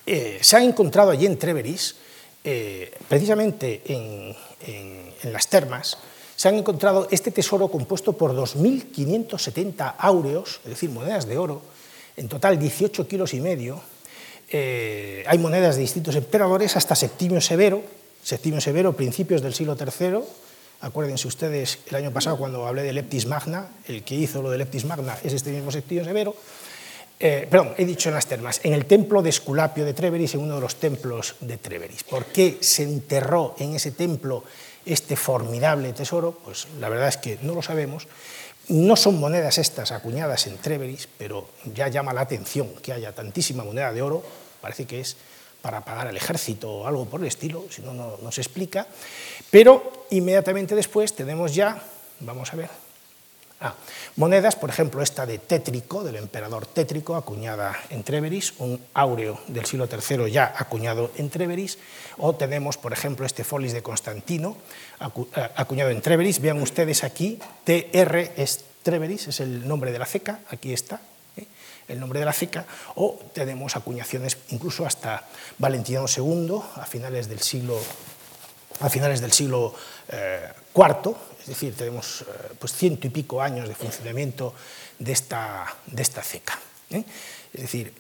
[0.06, 1.96] eh, se han encontrado allí en Treveris,
[2.44, 4.36] eh, precisamente en,
[4.66, 5.98] en, las termas,
[6.40, 11.62] se han encontrado este tesoro compuesto por 2.570 áureos, es decir, monedas de oro,
[12.16, 13.82] en total 18 kilos y medio.
[14.50, 17.84] hay monedas de distintos emperadores, hasta Septimio Severo,
[18.24, 20.20] Septimio Severo, principios del siglo III,
[20.80, 24.60] acuérdense ustedes el año pasado cuando hablé de Leptis Magna, el que hizo lo de
[24.60, 26.34] Leptis Magna es este mismo Septimio Severo,
[27.20, 30.40] eh, perdón, he dicho en las termas, en el templo de Esculapio de Treveris, en
[30.40, 32.06] uno de los templos de Treveris.
[32.06, 34.46] ¿Por qué se enterró en ese templo
[34.94, 36.32] este formidable tesoro?
[36.44, 38.08] Pues la verdad es que no lo sabemos.
[38.68, 43.64] No son monedas estas acuñadas en Treveris, pero ya llama la atención que haya tantísima
[43.64, 44.24] moneda de oro,
[44.62, 45.18] parece que es
[45.62, 48.88] para pagar al ejército o algo por el estilo, si no, no, se explica.
[49.50, 51.82] Pero inmediatamente después tenemos ya,
[52.20, 52.70] vamos a ver,
[53.62, 53.76] ah,
[54.16, 59.66] monedas, por ejemplo, esta de Tétrico, del emperador Tétrico, acuñada en Treveris, un áureo del
[59.66, 61.78] siglo III ya acuñado en Treveris,
[62.18, 64.58] o tenemos, por ejemplo, este folis de Constantino,
[65.02, 66.42] eh, acuñado en Treveris.
[66.42, 71.02] Vean ustedes aquí, TR es Treveris, es el nombre de la ceca, aquí está,
[71.90, 75.26] el nombre de la ceca, o tenemos acuñaciones incluso hasta
[75.58, 77.80] Valentiniano II, a finales del siglo,
[78.80, 79.74] a finales del siglo
[80.08, 82.26] IV, eh, es decir, tenemos eh,
[82.58, 84.54] pues ciento y pico años de funcionamiento
[84.98, 86.60] de esta, de esta ceca.
[86.90, 87.04] ¿eh?
[87.54, 87.94] Es decir,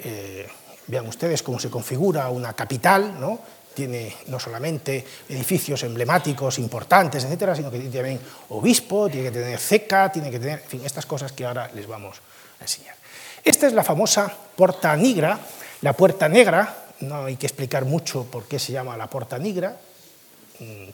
[0.87, 3.39] vean ustedes cómo se configura una capital, ¿no?
[3.73, 8.19] tiene no solamente edificios emblemáticos importantes, etcétera, sino que tiene también
[8.49, 11.87] obispo, tiene que tener ceca, tiene que tener, en fin, estas cosas que ahora les
[11.87, 12.17] vamos
[12.59, 12.95] a enseñar.
[13.43, 15.39] Esta es la famosa Porta Nigra,
[15.81, 19.77] la Puerta Negra, no hay que explicar mucho por qué se llama la Porta Nigra,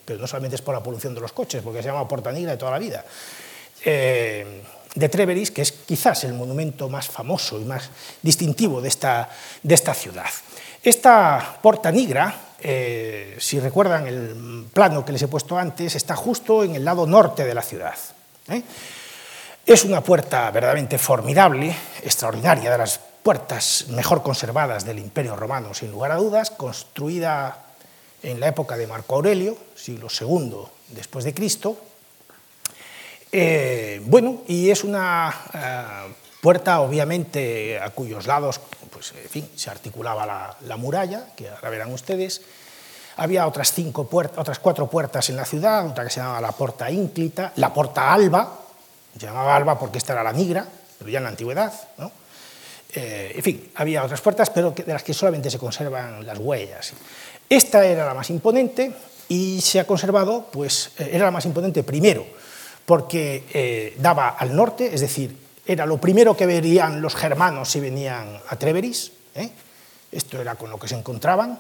[0.03, 2.51] pero no solamente es por la polución de los coches, porque se llama Porta Nigra
[2.51, 3.03] de toda la vida,
[3.83, 4.61] eh,
[4.93, 7.89] de Treveris, que es quizás el monumento más famoso y más
[8.21, 9.29] distintivo de esta,
[9.61, 10.29] de esta ciudad.
[10.81, 16.63] Esta Porta Nigra, eh, si recuerdan el plano que les he puesto antes, está justo
[16.63, 17.95] en el lado norte de la ciudad.
[18.49, 18.61] ¿eh?
[19.65, 25.89] Es una puerta verdaderamente formidable, extraordinaria, de las puertas mejor conservadas del Imperio Romano, sin
[25.89, 27.64] lugar a dudas, construida
[28.25, 30.55] en la época de Marco Aurelio, siglo II
[30.89, 31.77] después de Cristo.
[33.31, 38.61] Eh, bueno, y es una eh, Puerta, obviamente, a cuyos lados
[38.91, 42.41] pues, en fin, se articulaba la, la muralla, que ahora verán ustedes.
[43.17, 46.51] Había otras, cinco puertas, otras cuatro puertas en la ciudad, otra que se llamaba la
[46.51, 48.59] Porta Ínclita, la Porta Alba,
[49.19, 50.67] se llamaba Alba porque esta era la Nigra,
[50.99, 51.73] pero ya en la antigüedad.
[51.97, 52.11] ¿no?
[52.93, 56.93] Eh, en fin, había otras puertas, pero de las que solamente se conservan las huellas.
[57.49, 58.93] Esta era la más imponente
[59.29, 62.25] y se ha conservado, pues eh, era la más imponente primero,
[62.85, 67.79] porque eh, daba al norte, es decir, era lo primero que verían los germanos si
[67.79, 69.11] venían a Treveris,
[70.11, 71.59] esto era con lo que se encontraban,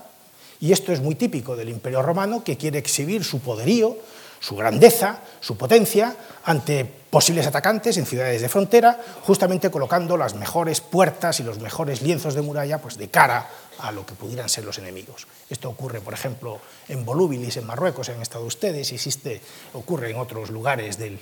[0.59, 3.97] y esto es muy típico del Imperio Romano, que quiere exhibir su poderío,
[4.45, 10.81] su grandeza, su potencia ante posibles atacantes en ciudades de frontera, justamente colocando las mejores
[10.81, 14.63] puertas y los mejores lienzos de muralla pues, de cara a lo que pudieran ser
[14.63, 15.25] los enemigos.
[15.49, 19.41] Esto ocurre, por ejemplo, en Volúbilis, en Marruecos, han estado ustedes, existe,
[19.73, 21.19] ocurre en otros lugares del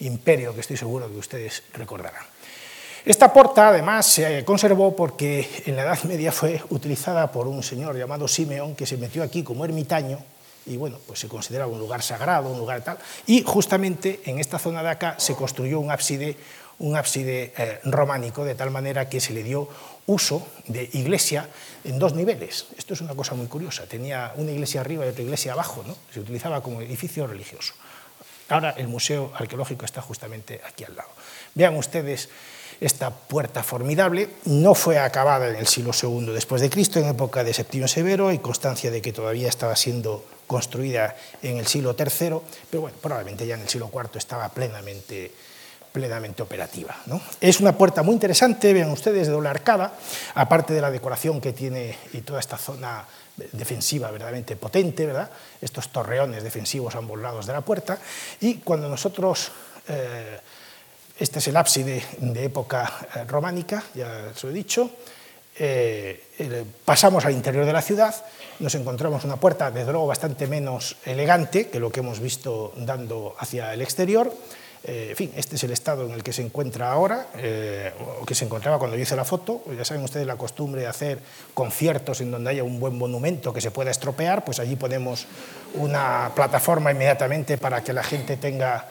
[0.00, 2.24] imperio que estoy seguro que ustedes recordarán.
[3.04, 7.96] Esta puerta, además, se conservó porque en la Edad Media fue utilizada por un señor
[7.96, 10.18] llamado Simeón, que se metió aquí como ermitaño,
[10.66, 14.58] y bueno, pues se consideraba un lugar sagrado, un lugar tal, y justamente en esta
[14.58, 16.36] zona de acá se construyó un ábside,
[16.78, 19.68] un ábside eh, románico, de tal manera que se le dio
[20.06, 21.48] uso de iglesia
[21.84, 22.66] en dos niveles.
[22.76, 25.96] Esto es una cosa muy curiosa, tenía una iglesia arriba y otra iglesia abajo, ¿no?
[26.12, 27.74] se utilizaba como edificio religioso.
[28.48, 31.08] Ahora el Museo Arqueológico está justamente aquí al lado.
[31.54, 32.28] Vean ustedes
[32.80, 37.44] esta puerta formidable no fue acabada en el siglo II después de Cristo, en época
[37.44, 42.36] de Septimio Severo, hay constancia de que todavía estaba siendo construida en el siglo III,
[42.70, 45.32] pero bueno, probablemente ya en el siglo IV estaba plenamente,
[45.92, 46.96] plenamente operativa.
[47.06, 47.20] ¿no?
[47.40, 49.94] Es una puerta muy interesante, vean ustedes, de doble arcada,
[50.34, 53.04] aparte de la decoración que tiene y toda esta zona
[53.52, 55.30] defensiva verdaderamente potente, ¿verdad?
[55.60, 57.98] estos torreones defensivos a ambos lados de la puerta,
[58.40, 59.50] y cuando nosotros...
[59.88, 60.38] Eh,
[61.18, 64.90] este es el ábside de época eh, románica, ya se lo he dicho.
[65.56, 68.12] Eh, pasamos al interior de la ciudad,
[68.58, 73.36] nos encontramos una puerta, desde luego, bastante menos elegante que lo que hemos visto dando
[73.38, 74.34] hacia el exterior.
[74.82, 77.28] Eh, en fin, este es el estado en el que se encuentra ahora,
[78.20, 79.62] o que se encontraba cuando yo hice la foto.
[79.78, 81.20] Ya saben ustedes la costumbre de hacer
[81.54, 85.26] conciertos en donde haya un buen monumento que se pueda estropear, pues allí ponemos
[85.74, 88.88] una plataforma inmediatamente para que la gente tenga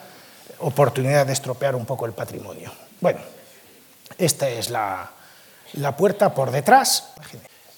[0.64, 2.72] oportunidad de estropear un poco el patrimonio.
[3.00, 3.20] Bueno,
[4.18, 5.12] esta es la,
[5.98, 7.14] puerta por detrás.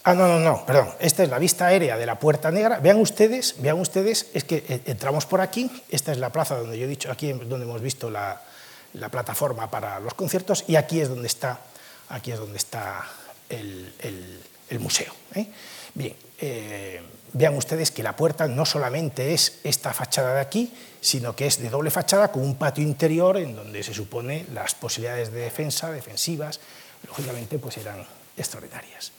[0.04, 0.94] Ah, no, no, no, perdón.
[1.00, 2.78] Esta es la vista aérea de la Puerta Negra.
[2.78, 5.70] Vean ustedes, vean ustedes, es que eh, entramos por aquí.
[5.90, 8.40] Esta es la plaza donde yo he dicho, aquí donde hemos visto la,
[9.10, 11.60] plataforma para los conciertos, y aquí es donde está,
[12.08, 13.04] aquí es donde está
[13.48, 13.92] el,
[14.78, 15.12] museo.
[15.34, 15.46] ¿eh?
[15.94, 17.02] Bien, eh,
[17.36, 21.60] vean ustedes que la puerta no solamente es esta fachada de aquí, sino que es
[21.60, 25.90] de doble fachada con un patio interior en donde se supone las posibilidades de defensa,
[25.90, 26.60] defensivas,
[27.06, 28.04] lógicamente pues eran
[28.36, 29.12] extraordinarias.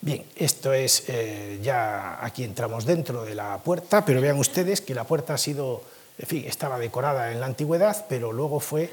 [0.00, 4.94] Bien, esto es, eh, ya aquí entramos dentro de la puerta, pero vean ustedes que
[4.94, 5.82] la puerta ha sido,
[6.18, 8.90] en fin, estaba decorada en la antigüedad, pero luego fue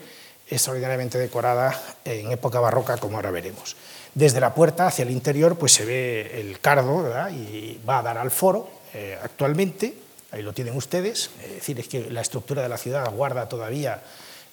[0.49, 3.75] extraordinariamente decorada en época barroca, como ahora veremos.
[4.13, 8.17] Desde la puerta hacia el interior pues se ve el cardo y va a dar
[8.17, 9.93] al foro eh, actualmente,
[10.31, 14.01] ahí lo tienen ustedes, es decir, es que la estructura de la ciudad guarda todavía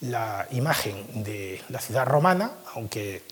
[0.02, 3.22] la imagen de la ciudad romana, aunque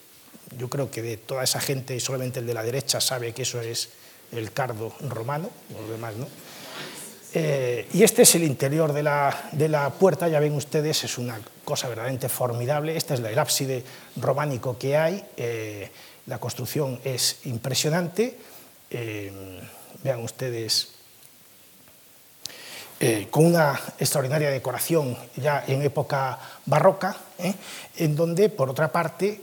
[0.58, 3.60] yo creo que de toda esa gente solamente el de la derecha sabe que eso
[3.60, 3.90] es
[4.32, 6.26] el cardo romano, los demás no.
[7.34, 11.18] Eh, y este es el interior de la, de la, puerta, ya ven ustedes, es
[11.18, 12.96] una cosa verdaderamente formidable.
[12.96, 13.84] Este es el ábside
[14.16, 15.22] románico que hay.
[15.36, 15.90] Eh,
[16.26, 18.36] la construcción es impresionante.
[18.90, 19.32] Eh,
[20.02, 20.88] vean ustedes,
[22.98, 27.54] eh, con una extraordinaria decoración ya en época barroca, ¿eh?
[27.98, 29.42] en donde, por otra parte,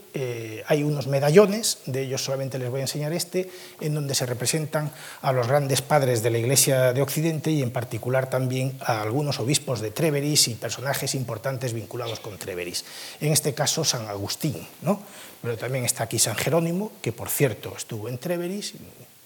[0.66, 4.90] hay unos medallones, de ellos solamente les voy a enseñar este, en donde se representan
[5.22, 9.40] a los grandes padres de la Iglesia de Occidente y en particular también a algunos
[9.40, 12.84] obispos de Treveris y personajes importantes vinculados con Treveris.
[13.20, 15.00] En este caso, San Agustín, ¿no?
[15.44, 18.72] Pero también está aquí San Jerónimo, que por cierto estuvo en Treveris,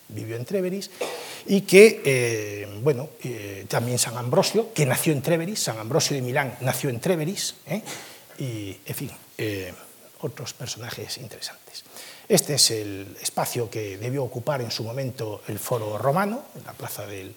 [0.08, 0.90] vivió en Treveris,
[1.46, 6.22] y que, eh, bueno, eh, también San Ambrosio, que nació en Treveris, San Ambrosio de
[6.22, 7.82] Milán nació en Treveris, ¿eh?
[8.36, 9.12] y, en fin,
[10.20, 11.84] otros personajes interesantes.
[12.28, 16.72] Este es el espacio que debió ocupar en su momento el foro romano, en la
[16.72, 17.32] plaza de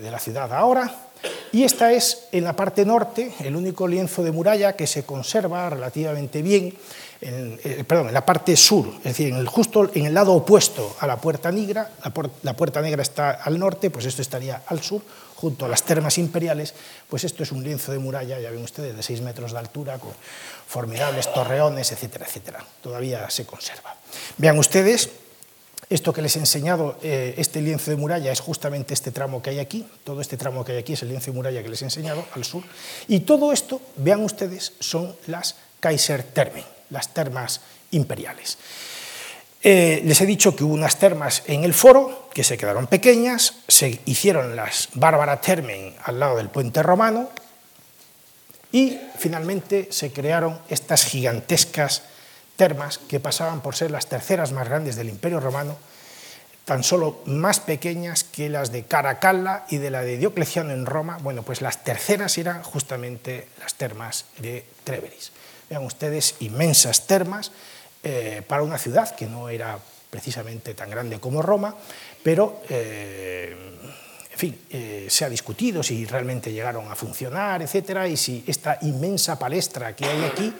[0.00, 1.10] la ciudad ahora,
[1.52, 5.68] Y esta es, en la parte norte, el único lienzo de muralla que se conserva
[5.68, 6.74] relativamente bien,
[7.20, 10.32] en, eh, perdón, en la parte sur, es decir, en el, justo en el lado
[10.32, 12.12] opuesto a la Puerta Negra, la,
[12.42, 15.02] la Puerta Negra está al norte, pues esto estaría al sur,
[15.36, 16.74] junto a las termas imperiales,
[17.08, 19.98] pues esto es un lienzo de muralla, ya ven ustedes, de 6 metros de altura,
[19.98, 20.12] con
[20.66, 22.64] formidables torreones, etcétera, etcétera.
[22.82, 23.96] Todavía se conserva.
[24.36, 25.10] Vean ustedes
[25.90, 29.50] esto que les he enseñado, eh, este lienzo de muralla, es justamente este tramo que
[29.50, 31.82] hay aquí, todo este tramo que hay aquí es el lienzo de muralla que les
[31.82, 32.62] he enseñado al sur,
[33.08, 37.60] y todo esto, vean ustedes, son las Kaiserthermen, las termas
[37.90, 38.58] imperiales.
[39.62, 43.56] Eh, les he dicho que hubo unas termas en el foro que se quedaron pequeñas,
[43.68, 47.28] se hicieron las Bárbara Termen al lado del puente romano
[48.72, 52.04] y finalmente se crearon estas gigantescas
[52.56, 55.76] termas que pasaban por ser las terceras más grandes del Imperio Romano,
[56.64, 61.18] tan solo más pequeñas que las de Caracalla y de la de Diocleciano en Roma.
[61.20, 65.32] Bueno, pues las terceras eran justamente las termas de Treveris.
[65.70, 67.52] Vean ustedes, inmensas termas
[68.02, 69.78] eh, para una ciudad que no era
[70.10, 71.76] precisamente tan grande como Roma,
[72.24, 73.54] pero eh,
[74.34, 79.38] fin, eh, se ha discutido si realmente llegaron a funcionar, etcétera, y si esta inmensa
[79.38, 80.52] palestra que hay aquí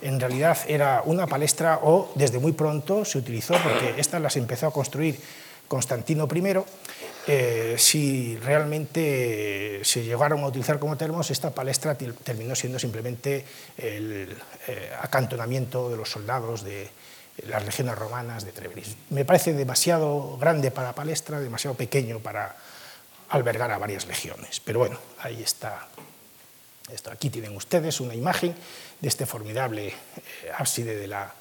[0.00, 4.68] en realidad era una palestra o desde muy pronto se utilizó, porque estas las empezó
[4.68, 5.18] a construir
[5.68, 6.54] Constantino I,
[7.26, 13.44] eh, si realmente se llegaron a utilizar como termos, esta palestra terminó siendo simplemente
[13.78, 14.36] el
[14.68, 16.90] eh, acantonamiento de los soldados de
[17.46, 18.96] las legiones romanas de Treveris.
[19.10, 22.56] Me parece demasiado grande para palestra, demasiado pequeño para
[23.30, 24.60] albergar a varias legiones.
[24.60, 25.88] Pero bueno, ahí está.
[26.92, 27.10] Esto.
[27.10, 28.54] Aquí tienen ustedes una imagen
[29.00, 29.94] de este formidable eh,
[30.56, 31.32] ábside de, la,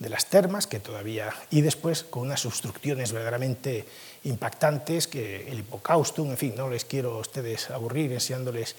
[0.00, 3.86] de, las termas, que todavía, y después con unas obstrucciones verdaderamente
[4.24, 8.76] impactantes, que el hipocaustum, en fin, no les quiero a ustedes aburrir enseñándoles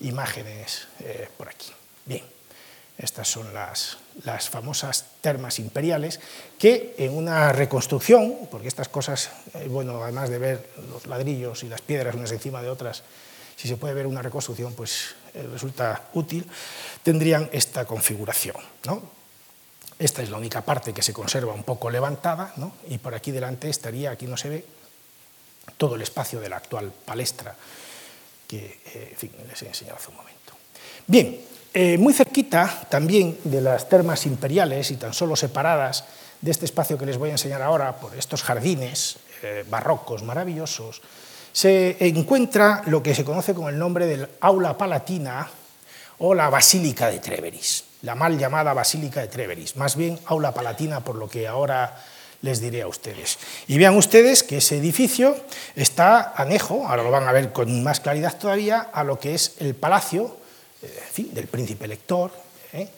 [0.00, 1.72] imágenes eh, por aquí.
[2.04, 2.38] Bien.
[2.98, 3.96] Estas son las,
[4.50, 6.18] famosas termas imperiales
[6.58, 11.68] que en una reconstrucción, porque estas cosas, eh, bueno, además de ver los ladrillos y
[11.68, 13.04] las piedras unas encima de otras,
[13.54, 16.44] si se puede ver una reconstrucción, pues eh, resulta útil,
[17.04, 18.56] tendrían esta configuración.
[19.96, 22.52] Esta es la única parte que se conserva un poco levantada,
[22.88, 24.64] y por aquí delante estaría, aquí no se ve,
[25.76, 27.54] todo el espacio de la actual palestra
[28.46, 30.54] que eh, fin, les he enseñado hace un momento.
[31.06, 31.40] Bien,
[31.74, 36.04] eh, muy cerquita también de las termas imperiales y tan solo separadas
[36.40, 41.02] de este espacio que les voy a enseñar ahora por estos jardines eh, barrocos maravillosos,
[41.52, 45.48] se encuentra lo que se conoce con el nombre del Aula Palatina
[46.18, 51.00] o la Basílica de Treveris, la mal llamada Basílica de Treveris, más bien Aula Palatina
[51.00, 52.02] por lo que ahora
[52.42, 53.38] les diré a ustedes.
[53.66, 55.36] Y vean ustedes que ese edificio
[55.74, 59.54] está anejo, ahora lo van a ver con más claridad todavía, a lo que es
[59.58, 60.36] el palacio
[61.16, 62.30] del príncipe lector,
[62.72, 62.88] ¿eh?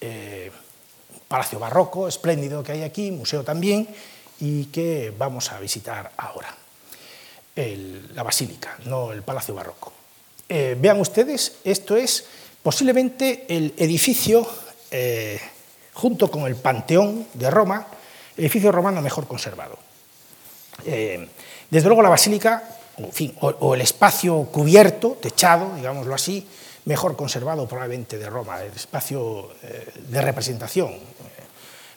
[0.00, 0.50] Eh,
[1.26, 3.86] palacio barroco espléndido que hay aquí, museo también,
[4.40, 6.54] y que vamos a visitar ahora.
[8.14, 9.92] la basílica, no el palacio barroco.
[10.48, 12.24] Eh, vean ustedes, esto es
[12.62, 14.48] posiblemente el edificio,
[15.92, 17.86] junto con el Panteón de Roma,
[18.38, 19.78] edificio romano mejor conservado.
[20.84, 22.62] desde luego la basílica,
[23.40, 26.46] o el espacio cubierto, techado, digámoslo así,
[26.88, 30.98] mejor conservado probablemente de Roma, el espacio eh, de representación eh,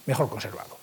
[0.06, 0.78] mejor conservado.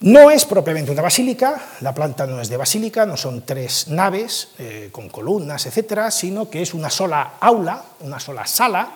[0.00, 4.48] No es propiamente una basílica, la planta no es de basílica, no son tres naves
[4.58, 8.90] eh, con columnas, etcétera, sino que es una sola aula, una sola sala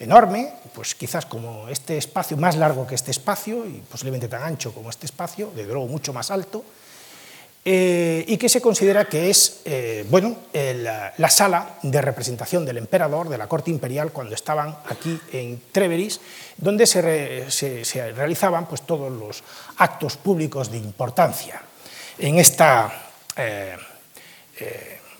[0.00, 4.72] enorme, pues quizás como este espacio, más largo que este espacio y posiblemente tan ancho
[4.72, 6.64] como este espacio, de luego mucho más alto,
[7.64, 13.28] eh, y que se considera que es eh, bueno, la sala de representación del emperador,
[13.28, 16.20] de la corte imperial, cuando estaban aquí en Treveris,
[16.56, 19.42] donde se, realizaban pues, todos los
[19.78, 21.60] actos públicos de importancia.
[22.20, 23.76] En esta eh,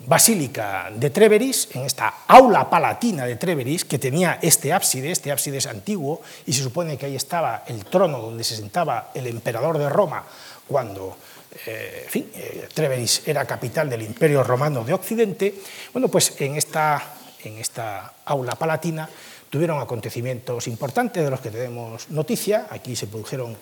[0.05, 5.57] basílica de Treveris, en esta aula palatina de Treveris, que tenía este ábside, este ábside
[5.57, 9.77] es antiguo, y se supone que ahí estaba el trono donde se sentaba el emperador
[9.77, 10.23] de Roma
[10.67, 11.17] cuando
[11.65, 15.55] eh, en fin, eh, Treveris era capital del Imperio Romano de Occidente,
[15.91, 17.01] bueno, pues en esta,
[17.43, 19.09] en esta aula palatina
[19.49, 22.67] tuvieron acontecimientos importantes de los que tenemos noticia.
[22.69, 23.57] Aquí se produjeron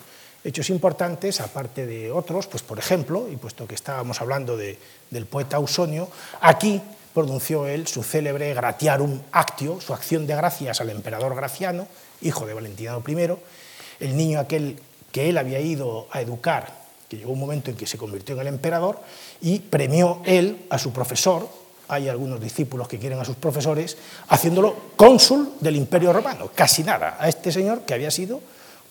[0.48, 5.58] hechos importantes, aparte de otros, pues por ejemplo, y puesto que estábamos hablando del poeta
[5.58, 6.08] Ausonio,
[6.40, 6.82] aquí
[7.14, 11.86] pronunció él su célebre Gratiarum Actio, su acción de gracias al emperador Graciano,
[12.22, 14.80] hijo de Valentiniano I, el niño aquel
[15.12, 18.42] que él había ido a educar que llegó un momento en que se convirtió en
[18.42, 19.00] el emperador
[19.42, 21.48] y premió él a su profesor,
[21.88, 27.18] hay algunos discípulos que quieren a sus profesores, haciéndolo cónsul del Imperio Romano, casi nada,
[27.20, 28.42] a este señor que había sido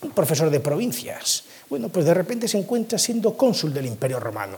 [0.01, 1.43] un profesor de provincias.
[1.69, 4.57] Bueno, pues de repente se encuentra siendo cónsul del Imperio Romano.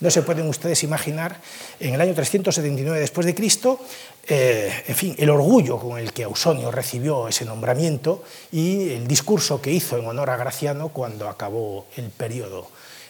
[0.00, 1.40] No se pueden ustedes imaginar,
[1.78, 3.80] en el año 379 después de Cristo,
[4.26, 9.60] eh, en fin, el orgullo con el que Ausonio recibió ese nombramiento y el discurso
[9.60, 12.68] que hizo en honor a Graciano cuando acabó el periodo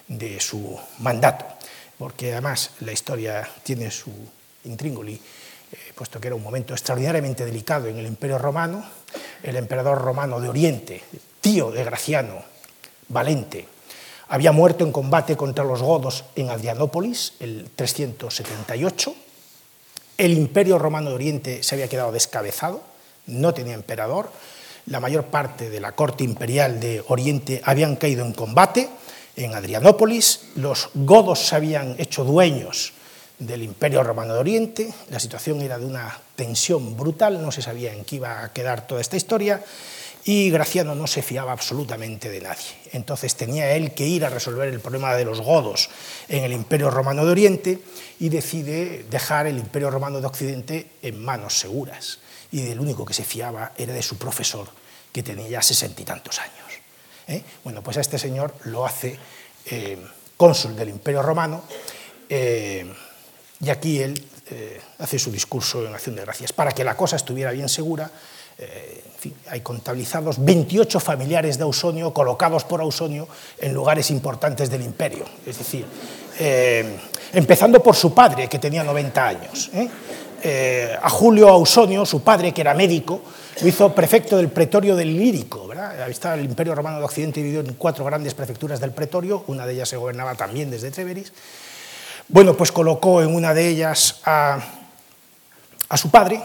[0.08, 1.44] de su mandato,
[1.96, 4.10] porque además la historia tiene su
[4.64, 5.20] intríngoli,
[5.94, 8.84] puesto que era un momento extraordinariamente delicado en el Imperio Romano,
[9.42, 11.02] el emperador romano de Oriente,
[11.40, 12.42] tío de Graciano,
[13.08, 13.66] Valente,
[14.28, 19.14] había muerto en combate contra los godos en Adrianópolis el 378.
[20.16, 22.80] El imperio romano de Oriente se había quedado descabezado,
[23.26, 24.30] no tenía emperador.
[24.86, 28.88] La mayor parte de la corte imperial de Oriente habían caído en combate
[29.34, 30.50] en Adrianópolis.
[30.54, 32.92] Los godos se habían hecho dueños
[33.40, 34.94] del imperio romano de Oriente.
[35.10, 38.86] La situación era de una tensión brutal, no se sabía en qué iba a quedar
[38.86, 39.64] toda esta historia
[40.24, 42.66] y Graciano no se fiaba absolutamente de nadie.
[42.92, 45.88] Entonces tenía él que ir a resolver el problema de los godos
[46.28, 47.78] en el Imperio Romano de Oriente
[48.18, 52.18] y decide dejar el Imperio Romano de Occidente en manos seguras.
[52.52, 54.68] Y del único que se fiaba era de su profesor,
[55.12, 56.68] que tenía ya sesenta y tantos años.
[57.28, 57.42] ¿eh?
[57.64, 59.18] Bueno, pues a este señor lo hace
[59.66, 59.98] eh,
[60.36, 61.62] cónsul del Imperio Romano
[62.28, 62.86] eh,
[63.60, 64.24] y aquí él
[64.98, 66.52] hace su discurso en acción de gracias.
[66.52, 68.10] Para que la cosa estuviera bien segura,
[68.62, 69.02] eh,
[69.48, 73.26] hay contabilizados 28 familiares de Ausonio colocados por Ausonio
[73.58, 75.24] en lugares importantes del imperio.
[75.46, 75.86] Es decir,
[76.38, 76.98] eh,
[77.32, 79.70] empezando por su padre, que tenía 90 años.
[79.72, 79.88] ¿eh?
[81.02, 83.20] a Julio Ausonio, su padre, que era médico,
[83.60, 85.66] lo hizo prefecto del pretorio del Lírico.
[85.66, 86.02] ¿verdad?
[86.02, 89.66] Ahí está el imperio romano de Occidente dividido en cuatro grandes prefecturas del pretorio, una
[89.66, 91.32] de ellas se gobernaba también desde Treveris.
[92.32, 94.60] Bueno, pues colocó en una de ellas a,
[95.96, 96.40] su padre,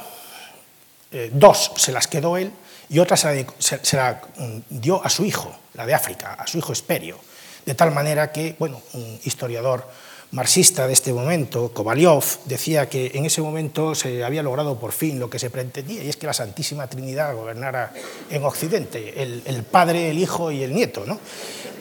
[1.11, 2.51] eh, dos se las quedó él
[2.89, 3.45] y otra se
[3.93, 7.19] la, mm, dio a su hijo, la de África, a su hijo Esperio,
[7.67, 9.87] de tal manera que, bueno, un historiador
[10.31, 15.19] marxista de este momento, Kovalyov, decía que en ese momento se había logrado por fin
[15.19, 17.93] lo que se pretendía, y es que la Santísima Trinidad gobernara
[18.31, 21.05] en Occidente, el, Padre, el Hijo y el Nieto.
[21.05, 21.19] ¿no?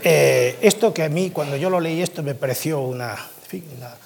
[0.02, 3.16] Eh, esto que a mí, cuando yo lo leí, esto me pareció una,
[3.52, 3.96] una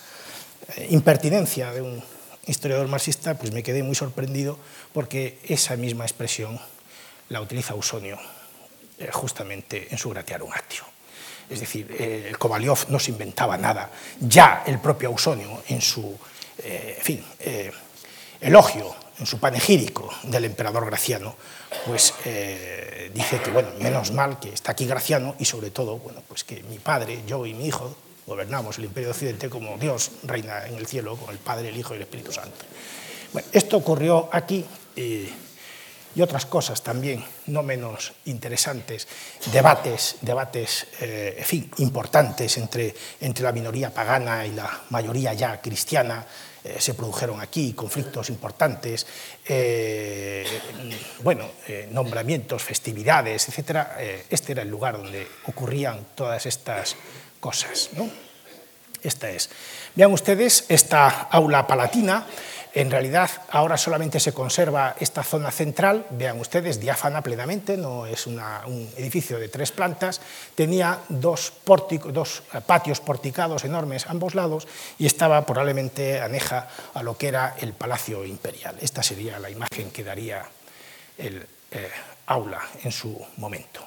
[0.77, 2.03] eh, impertinencia de un
[2.47, 4.59] historiador marxista, pues me quedé muy sorprendido
[4.93, 6.59] porque esa misma expresión
[7.29, 8.19] la utiliza Usonio
[8.99, 10.83] eh, justamente en su Gratiarum Actio.
[11.49, 16.19] Es decir, eh, el Kovalyov no se inventaba nada, ya el propio Ausonio en su
[16.59, 17.25] eh, fin,
[18.41, 21.37] elogio, en su panegírico del emperador Graciano,
[21.87, 22.15] pues
[23.13, 26.63] dice que, bueno, menos mal que está aquí Graciano y sobre todo, bueno, pues que
[26.65, 27.97] mi padre, yo y mi hijo
[28.29, 31.77] gobernamos el imperio de Occidente como Dios reina en el cielo, con el Padre, el
[31.77, 32.67] Hijo y el Espíritu Santo.
[33.33, 34.65] Bueno, esto ocurrió aquí
[34.95, 35.33] eh,
[36.15, 39.09] y otras cosas también no menos interesantes,
[39.51, 45.61] debates, debates eh, en fin, importantes entre, entre la minoría pagana y la mayoría ya
[45.61, 46.27] cristiana,
[46.65, 49.07] eh, se produjeron aquí conflictos importantes,
[51.23, 51.47] bueno,
[51.91, 53.87] nombramientos, festividades, etc.
[54.29, 56.97] este era el lugar donde ocurrían todas estas
[57.41, 57.91] cosas.
[57.97, 58.09] ¿no?
[59.03, 59.51] Esta es.
[59.95, 62.27] Vean ustedes esta aula palatina.
[62.75, 68.27] En realidad, ahora solamente se conserva esta zona central, vean ustedes, diáfana plenamente, no es
[68.27, 68.39] un
[68.97, 70.21] edificio de tres plantas,
[70.55, 71.55] tenía dos,
[72.13, 74.69] dos patios porticados enormes a ambos lados
[74.99, 78.77] y estaba probablemente aneja a lo que era el Palacio Imperial.
[78.81, 80.45] Esta sería la imagen que daría
[81.17, 81.91] el eh,
[82.27, 83.81] aula en su momento.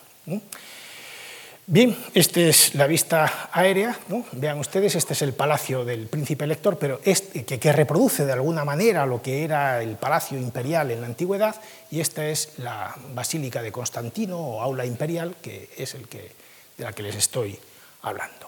[1.72, 3.98] Bien, esta es la vista aérea,
[4.34, 8.66] vean ustedes, este es el palacio del príncipe elector, pero este, que, reproduce de alguna
[8.66, 11.56] manera lo que era el palacio imperial en la antigüedad,
[11.90, 16.34] y esta es la basílica de Constantino o aula imperial, que es el que,
[16.78, 17.58] de la que les estoy
[18.02, 18.48] hablando.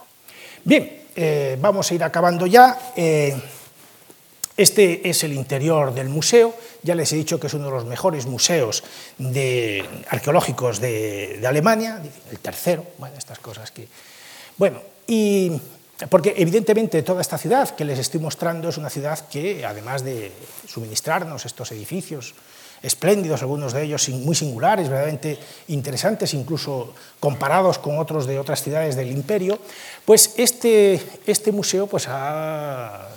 [0.65, 2.91] Bien, eh, vamos a ir acabando ya.
[2.93, 3.33] Eh,
[4.55, 7.85] este es el interior del museo, ya les he dicho que es uno de los
[7.85, 8.83] mejores museos
[10.09, 13.87] arqueológicos de, Alemania, el tercero, bueno, estas cosas que...
[14.57, 15.51] Bueno, y
[16.09, 20.31] porque evidentemente toda esta ciudad que les estoy mostrando es una ciudad que, además de
[20.67, 22.35] suministrarnos estos edificios
[22.83, 25.39] espléndidos, algunos de ellos muy singulares, verdaderamente
[25.69, 29.57] interesantes, incluso comparados con otros de otras ciudades del imperio,
[30.05, 33.07] pues este, este museo pues, ha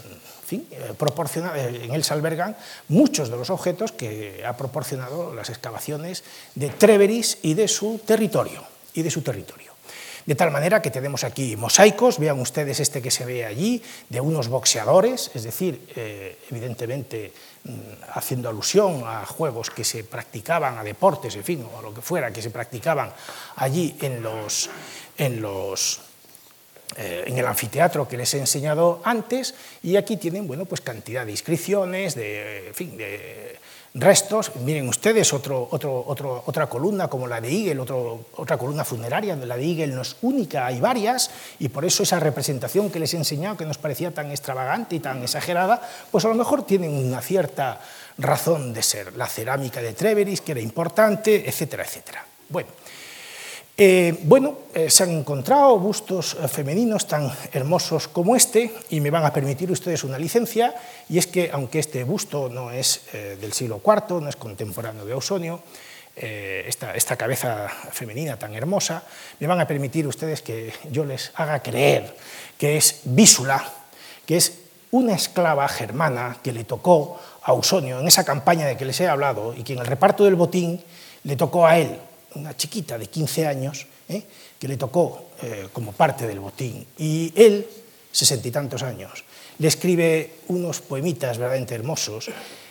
[0.53, 2.57] eh, proporciona, eh, en él se albergan
[2.89, 6.25] muchos de los objetos que ha proporcionado las excavaciones
[6.55, 8.63] de Treveris y de su territorio.
[8.95, 9.77] Y de su territorio.
[10.27, 14.21] De tal manera que tenemos aquí mosaicos, vean ustedes este que se ve allí, de
[14.21, 17.33] unos boxeadores, es decir, eh, evidentemente
[17.63, 21.95] mm, haciendo alusión a juegos que se practicaban, a deportes, en fin, o a lo
[21.95, 23.13] que fuera, que se practicaban
[23.55, 24.69] allí en los,
[25.17, 26.01] en los
[26.97, 31.27] eh, en el anfiteatro que les he enseñado antes y aquí tienen bueno, pues cantidad
[31.27, 33.59] de inscripciones, de, fin, de
[33.97, 34.55] restos.
[34.57, 36.05] Miren ustedes otro, otro,
[36.47, 40.67] otra columna como la de Igel, otra columna funeraria, la de Igel no es única,
[40.67, 44.31] hay varias, y por eso esa representación que les he enseñado, que nos parecía tan
[44.31, 45.81] extravagante y tan exagerada,
[46.11, 47.81] pues a lo mejor tienen una cierta
[48.19, 49.17] razón de ser.
[49.17, 52.25] La cerámica de Treveris, que era importante, etcétera, etcétera.
[52.49, 52.69] Bueno,
[53.79, 59.11] eh, bueno, eh, se han encontrado bustos eh, femeninos tan hermosos como este y me
[59.11, 60.75] van a permitir ustedes una licencia.
[61.11, 65.13] Y es que aunque este busto no es del siglo IV, no es contemporáneo de
[65.13, 65.61] Ausonio,
[66.17, 69.03] esta, esta, cabeza femenina tan hermosa,
[69.39, 72.17] me van a permitir ustedes que yo les haga creer
[72.57, 73.63] que es Vísula,
[74.25, 74.61] que es
[74.93, 79.07] una esclava germana que le tocó a Ausonio en esa campaña de que les he
[79.07, 80.83] hablado y que en el reparto del botín
[81.25, 82.01] le tocó a él
[82.37, 84.23] una chiquita de 15 años, ¿eh?
[84.59, 86.87] que le tocó eh, como parte del botín.
[86.99, 87.67] Y él,
[88.13, 89.25] sesenta y tantos años,
[89.59, 92.31] le escribe unos poemitas verdaderamente hermosos.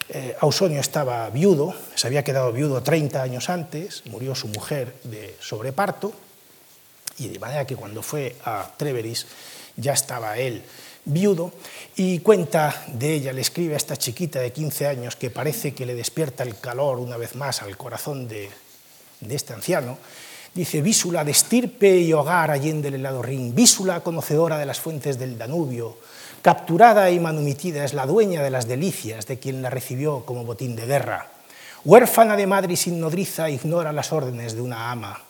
[0.09, 5.36] Eh, Ausonio estaba viudo, se había quedado viudo 30 años antes, murió su mujer de
[5.39, 6.13] sobreparto,
[7.18, 9.26] y de manera que cuando fue a Treveris
[9.78, 10.63] ya estaba él
[11.05, 11.51] viudo,
[11.95, 15.86] y cuenta de ella, le escribe a esta chiquita de 15 años que parece que
[15.86, 18.49] le despierta el calor una vez más al corazón de,
[19.22, 19.97] de este anciano,
[20.53, 25.20] dice, Vísula de estirpe y hogar allende el helado Rin, Vísula conocedora de las fuentes
[25.20, 25.97] del Danubio,
[26.41, 30.76] capturada y manumitida, es la dueña de las delicias de quien la recibió como botín
[30.76, 31.32] de guerra.
[31.84, 35.22] Huérfana de madre y sin nodriza, ignora las órdenes de una ama.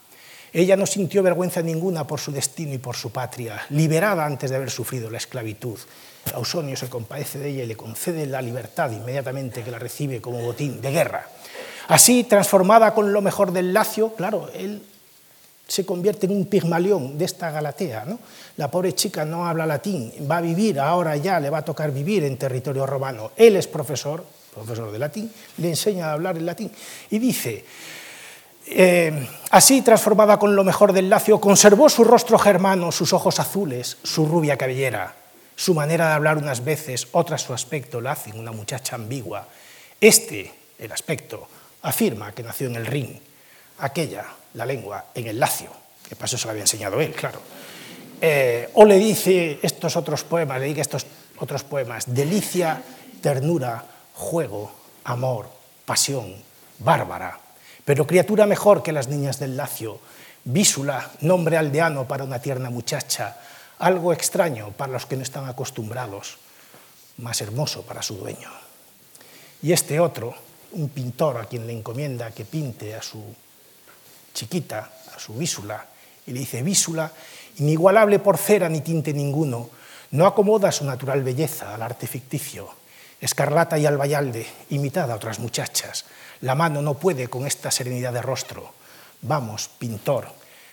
[0.53, 4.55] Ella no sintió vergüenza ninguna por su destino y por su patria, liberada antes de
[4.55, 5.77] haber sufrido la esclavitud.
[6.33, 10.39] Ausonio se compadece de ella y le concede la libertad inmediatamente que la recibe como
[10.39, 11.27] botín de guerra.
[11.88, 14.81] Así, transformada con lo mejor del Lacio, claro, él
[15.67, 18.05] se convierte en un pigmalión de esta Galatea.
[18.05, 18.19] ¿no?
[18.57, 21.91] La pobre chica no habla latín, va a vivir, ahora ya le va a tocar
[21.91, 23.31] vivir en territorio romano.
[23.36, 26.71] Él es profesor, profesor de latín, le enseña a hablar el latín
[27.09, 27.65] y dice,
[28.67, 33.97] eh, así transformada con lo mejor del Lacio, conservó su rostro germano, sus ojos azules,
[34.03, 35.15] su rubia cabellera,
[35.55, 39.47] su manera de hablar unas veces, otras su aspecto la hacen una muchacha ambigua.
[39.99, 41.47] Este, el aspecto,
[41.86, 43.19] afirma que nació en el Rin,
[43.79, 44.25] aquella,
[44.55, 45.69] la lengua, en el Lacio,
[46.07, 47.39] que para eso se lo había enseñado él, claro.
[48.19, 51.05] Eh, o le dice estos otros poemas, le dice estos
[51.38, 52.81] otros poemas, delicia,
[53.21, 54.71] ternura, juego,
[55.03, 55.49] amor,
[55.86, 56.36] pasión,
[56.79, 57.39] bárbara,
[57.83, 59.99] pero criatura mejor que las niñas del Lacio,
[60.43, 63.38] vísula, nombre aldeano para una tierna muchacha,
[63.77, 66.38] algo extraño para los que no están acostumbrados,
[67.17, 68.49] más hermoso para su dueño.
[69.61, 70.36] Y este otro,
[70.76, 73.23] un pintor a quien le encomienda que pinte a su
[74.34, 75.86] chiquita, a su vísula,
[76.28, 77.11] y le dice, vísula,
[77.57, 79.69] inigualable por cera ni tinte ninguno,
[80.11, 82.69] no acomoda su natural belleza al arte ficticio,
[83.21, 86.05] escarlata y albayalde, imitada a otras muchachas,
[86.41, 88.73] la mano no puede con esta serenidad de rostro.
[89.21, 90.28] Vamos, pintor,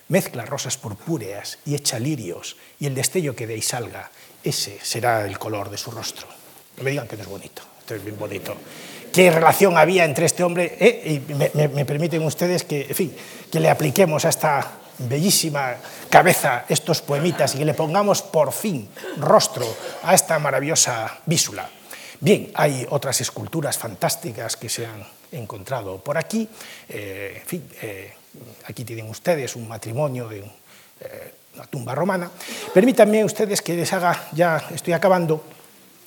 [0.09, 4.11] mezcla rosas purpúreas y echa lirios, y el destello que de ahí salga,
[4.43, 6.27] ese será el color de su rostro.
[6.77, 8.57] No me digan que no es bonito, esto es bien bonito
[9.13, 13.17] qué relación había entre este hombre, eh, y me, permiten ustedes que, en fin,
[13.51, 15.77] que le apliquemos a esta bellísima
[16.09, 18.89] cabeza estos poemitas y que le pongamos por fin
[19.19, 19.67] rostro
[20.03, 21.69] a esta maravillosa vísula.
[22.21, 26.49] Bien, hay otras esculturas fantásticas que se han encontrado por aquí.
[26.89, 28.13] Eh, en fin, eh,
[28.65, 30.45] aquí tienen ustedes un matrimonio de
[31.55, 32.31] una tumba romana.
[32.73, 35.43] Permítanme ustedes que les haga, ya estoy acabando,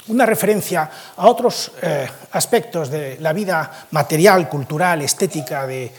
[0.08, 5.91] una referencia a otros eh, aspectos de la vida material, cultural, estética de,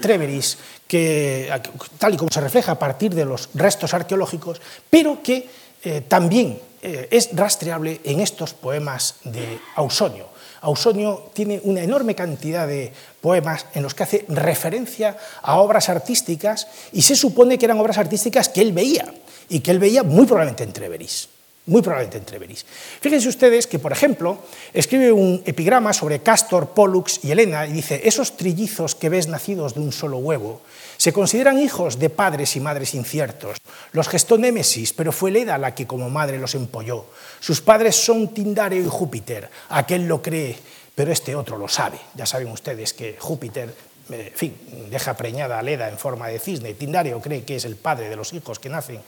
[0.00, 1.50] Treveris, que,
[1.98, 5.48] tal y como se refleja a partir de los restos arqueológicos, pero que
[5.82, 10.28] eh, también eh, es rastreable en estos poemas de Ausonio.
[10.60, 16.66] Ausonio tiene una enorme cantidad de poemas en los que hace referencia a obras artísticas
[16.92, 19.12] y se supone que eran obras artísticas que él veía
[19.48, 21.28] y que él veía muy probablemente en Treveris
[21.68, 22.66] muy probablemente en Treveris.
[23.00, 24.38] Fíjense ustedes que, por ejemplo,
[24.72, 29.74] escribe un epigrama sobre Castor, Pollux y Helena y dice, esos trillizos que ves nacidos
[29.74, 30.62] de un solo huevo
[30.96, 33.58] se consideran hijos de padres y madres inciertos.
[33.92, 37.06] Los gestó Némesis, pero fue Leda la que como madre los empolló.
[37.38, 40.56] Sus padres son Tindareo y Júpiter, aquel lo cree,
[40.94, 41.98] pero este otro lo sabe.
[42.16, 43.72] Ya saben ustedes que Júpiter
[44.10, 44.56] en fin,
[44.90, 46.74] deja preñada a Leda en forma de cisne.
[46.74, 49.00] Tindario cree que es el padre de los hijos que nacen,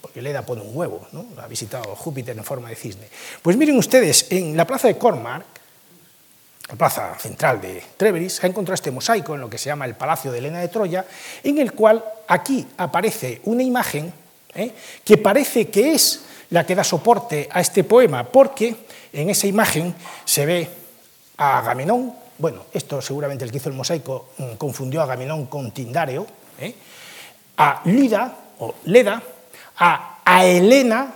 [0.00, 1.26] porque Leda pone un huevo, ¿no?
[1.40, 3.08] ha visitado Júpiter en forma de cisne.
[3.42, 5.44] Pues miren ustedes, en la plaza de Cormac,
[6.68, 9.94] la plaza central de Treveris, ha encontrado este mosaico en lo que se llama el
[9.94, 11.04] Palacio de Helena de Troya,
[11.42, 14.12] en el cual aquí aparece una imagen
[14.54, 14.72] ¿eh?
[15.04, 18.76] que parece que es la que da soporte a este poema, porque
[19.12, 20.68] en esa imagen se ve
[21.38, 25.70] a Agamenón, bueno, esto seguramente el que hizo el mosaico mm, confundió a Agamenón con
[25.72, 26.26] Tindareo,
[26.60, 26.74] ¿eh?
[27.56, 29.22] a Lida o Leda,
[29.78, 31.14] a, a Helena,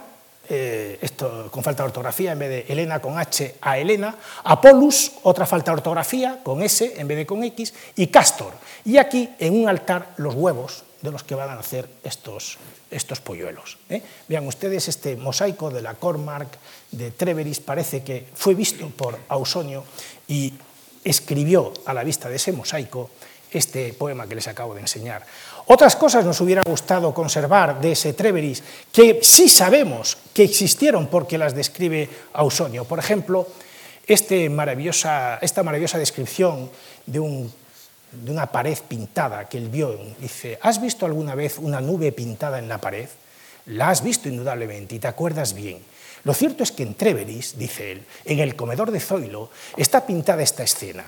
[0.48, 4.60] eh, esto con falta de ortografía en vez de Helena con H, a Helena, a
[4.60, 8.52] Polus, otra falta de ortografía con S en vez de con X, y Castor.
[8.84, 12.58] Y aquí en un altar los huevos de los que van a nacer estos,
[12.90, 13.78] estos polluelos.
[13.88, 14.02] ¿eh?
[14.28, 16.58] Vean ustedes este mosaico de la Cormark
[16.90, 19.84] de Treveris, parece que fue visto por Ausonio
[20.28, 20.54] y
[21.04, 23.10] escribió a la vista de ese mosaico
[23.50, 25.24] este poema que les acabo de enseñar.
[25.66, 28.62] Otras cosas nos hubiera gustado conservar de ese Treveris,
[28.92, 32.84] que sí sabemos que existieron porque las describe Ausonio.
[32.84, 33.46] Por ejemplo,
[34.06, 36.70] este maravillosa, esta maravillosa descripción
[37.06, 37.52] de, un,
[38.10, 39.96] de una pared pintada que él vio.
[40.18, 43.08] Dice, ¿has visto alguna vez una nube pintada en la pared?
[43.66, 45.78] La has visto indudablemente y te acuerdas bien.
[46.24, 50.42] Lo cierto es que en Treveris, dice él, en el comedor de Zoilo, está pintada
[50.42, 51.04] esta escena.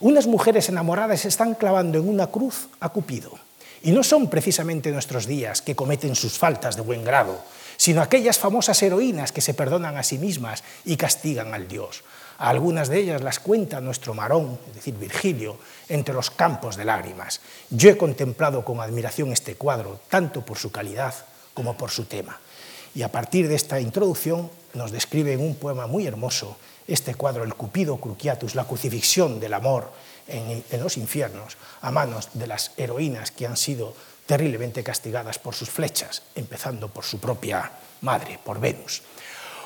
[0.00, 3.32] Unas mujeres enamoradas están clavando en una cruz a Cupido.
[3.84, 7.38] Y no son precisamente nuestros días que cometen sus faltas de buen grado,
[7.76, 12.02] sino aquellas famosas heroínas que se perdonan a sí mismas y castigan al Dios.
[12.38, 15.58] A algunas de ellas las cuenta nuestro Marón, es decir, Virgilio,
[15.90, 17.42] entre los campos de lágrimas.
[17.68, 21.14] Yo he contemplado con admiración este cuadro, tanto por su calidad
[21.52, 22.40] como por su tema.
[22.94, 26.56] Y a partir de esta introducción nos describe en un poema muy hermoso
[26.88, 29.90] este cuadro, el Cupido Cruciatus, la crucifixión del amor
[30.28, 33.94] en, los infiernos, a manos de las heroínas que han sido
[34.26, 37.70] terriblemente castigadas por sus flechas, empezando por su propia
[38.00, 39.02] madre, por Venus.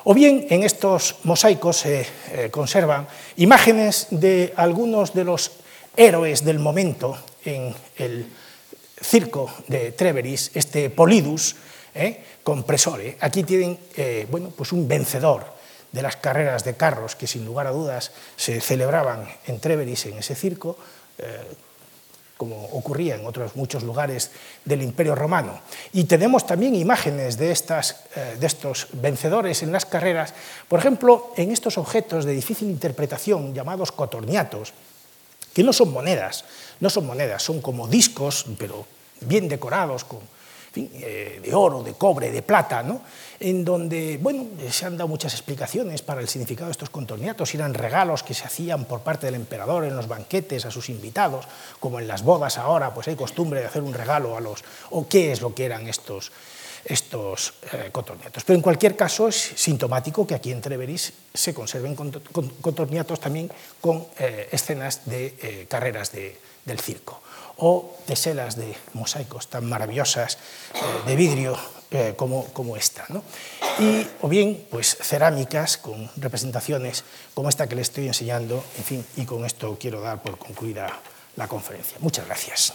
[0.04, 3.06] O bien en estos mosaicos se eh, conservan
[3.36, 5.52] imágenes de algunos de los
[5.96, 8.26] héroes del momento en el
[9.02, 11.56] circo de Treveris, este Polidus,
[11.94, 12.64] eh, con.
[13.20, 15.57] Aquí tienen eh, bueno, pues un vencedor
[15.92, 20.18] de las carreras de carros que sin lugar a dudas se celebraban en Treveris, en
[20.18, 20.76] ese circo,
[21.18, 21.56] eh,
[22.36, 24.30] como ocurría en otros muchos lugares
[24.64, 25.60] del Imperio Romano.
[25.92, 30.34] Y tenemos también imágenes de, estas, eh, de estos vencedores en las carreras,
[30.68, 34.72] por ejemplo, en estos objetos de difícil interpretación llamados cotorniatos,
[35.52, 36.44] que no son monedas,
[36.78, 38.86] no son monedas, son como discos, pero
[39.20, 40.20] bien decorados, con,
[40.74, 43.00] eh, de oro, de cobre, de plata, ¿no?
[43.40, 47.72] en donde bueno, se han dado muchas explicaciones para el significado de estos contorniatos, eran
[47.74, 51.46] regalos que se hacían por parte del emperador en los banquetes a sus invitados,
[51.80, 54.64] como en las bodas ahora, pues hay costumbre de hacer un regalo a los...
[54.90, 56.32] o qué es lo que eran estos,
[56.84, 58.44] estos eh, contorniatos.
[58.44, 63.50] Pero en cualquier caso es sintomático que aquí en Treveris se conserven contorniatos también
[63.80, 67.22] con eh, escenas de carreras de, del circo
[67.58, 70.38] o teselas de mosaicos tan maravillosas
[70.74, 71.58] eh, de vidrio
[71.90, 73.04] eh, como, como, esta.
[73.08, 73.22] ¿no?
[73.78, 77.04] Y, o bien, pues cerámicas con representaciones
[77.34, 81.00] como esta que le estoy enseñando, en fin, y con esto quiero dar por concluida
[81.36, 81.96] la conferencia.
[82.00, 82.74] Muchas gracias.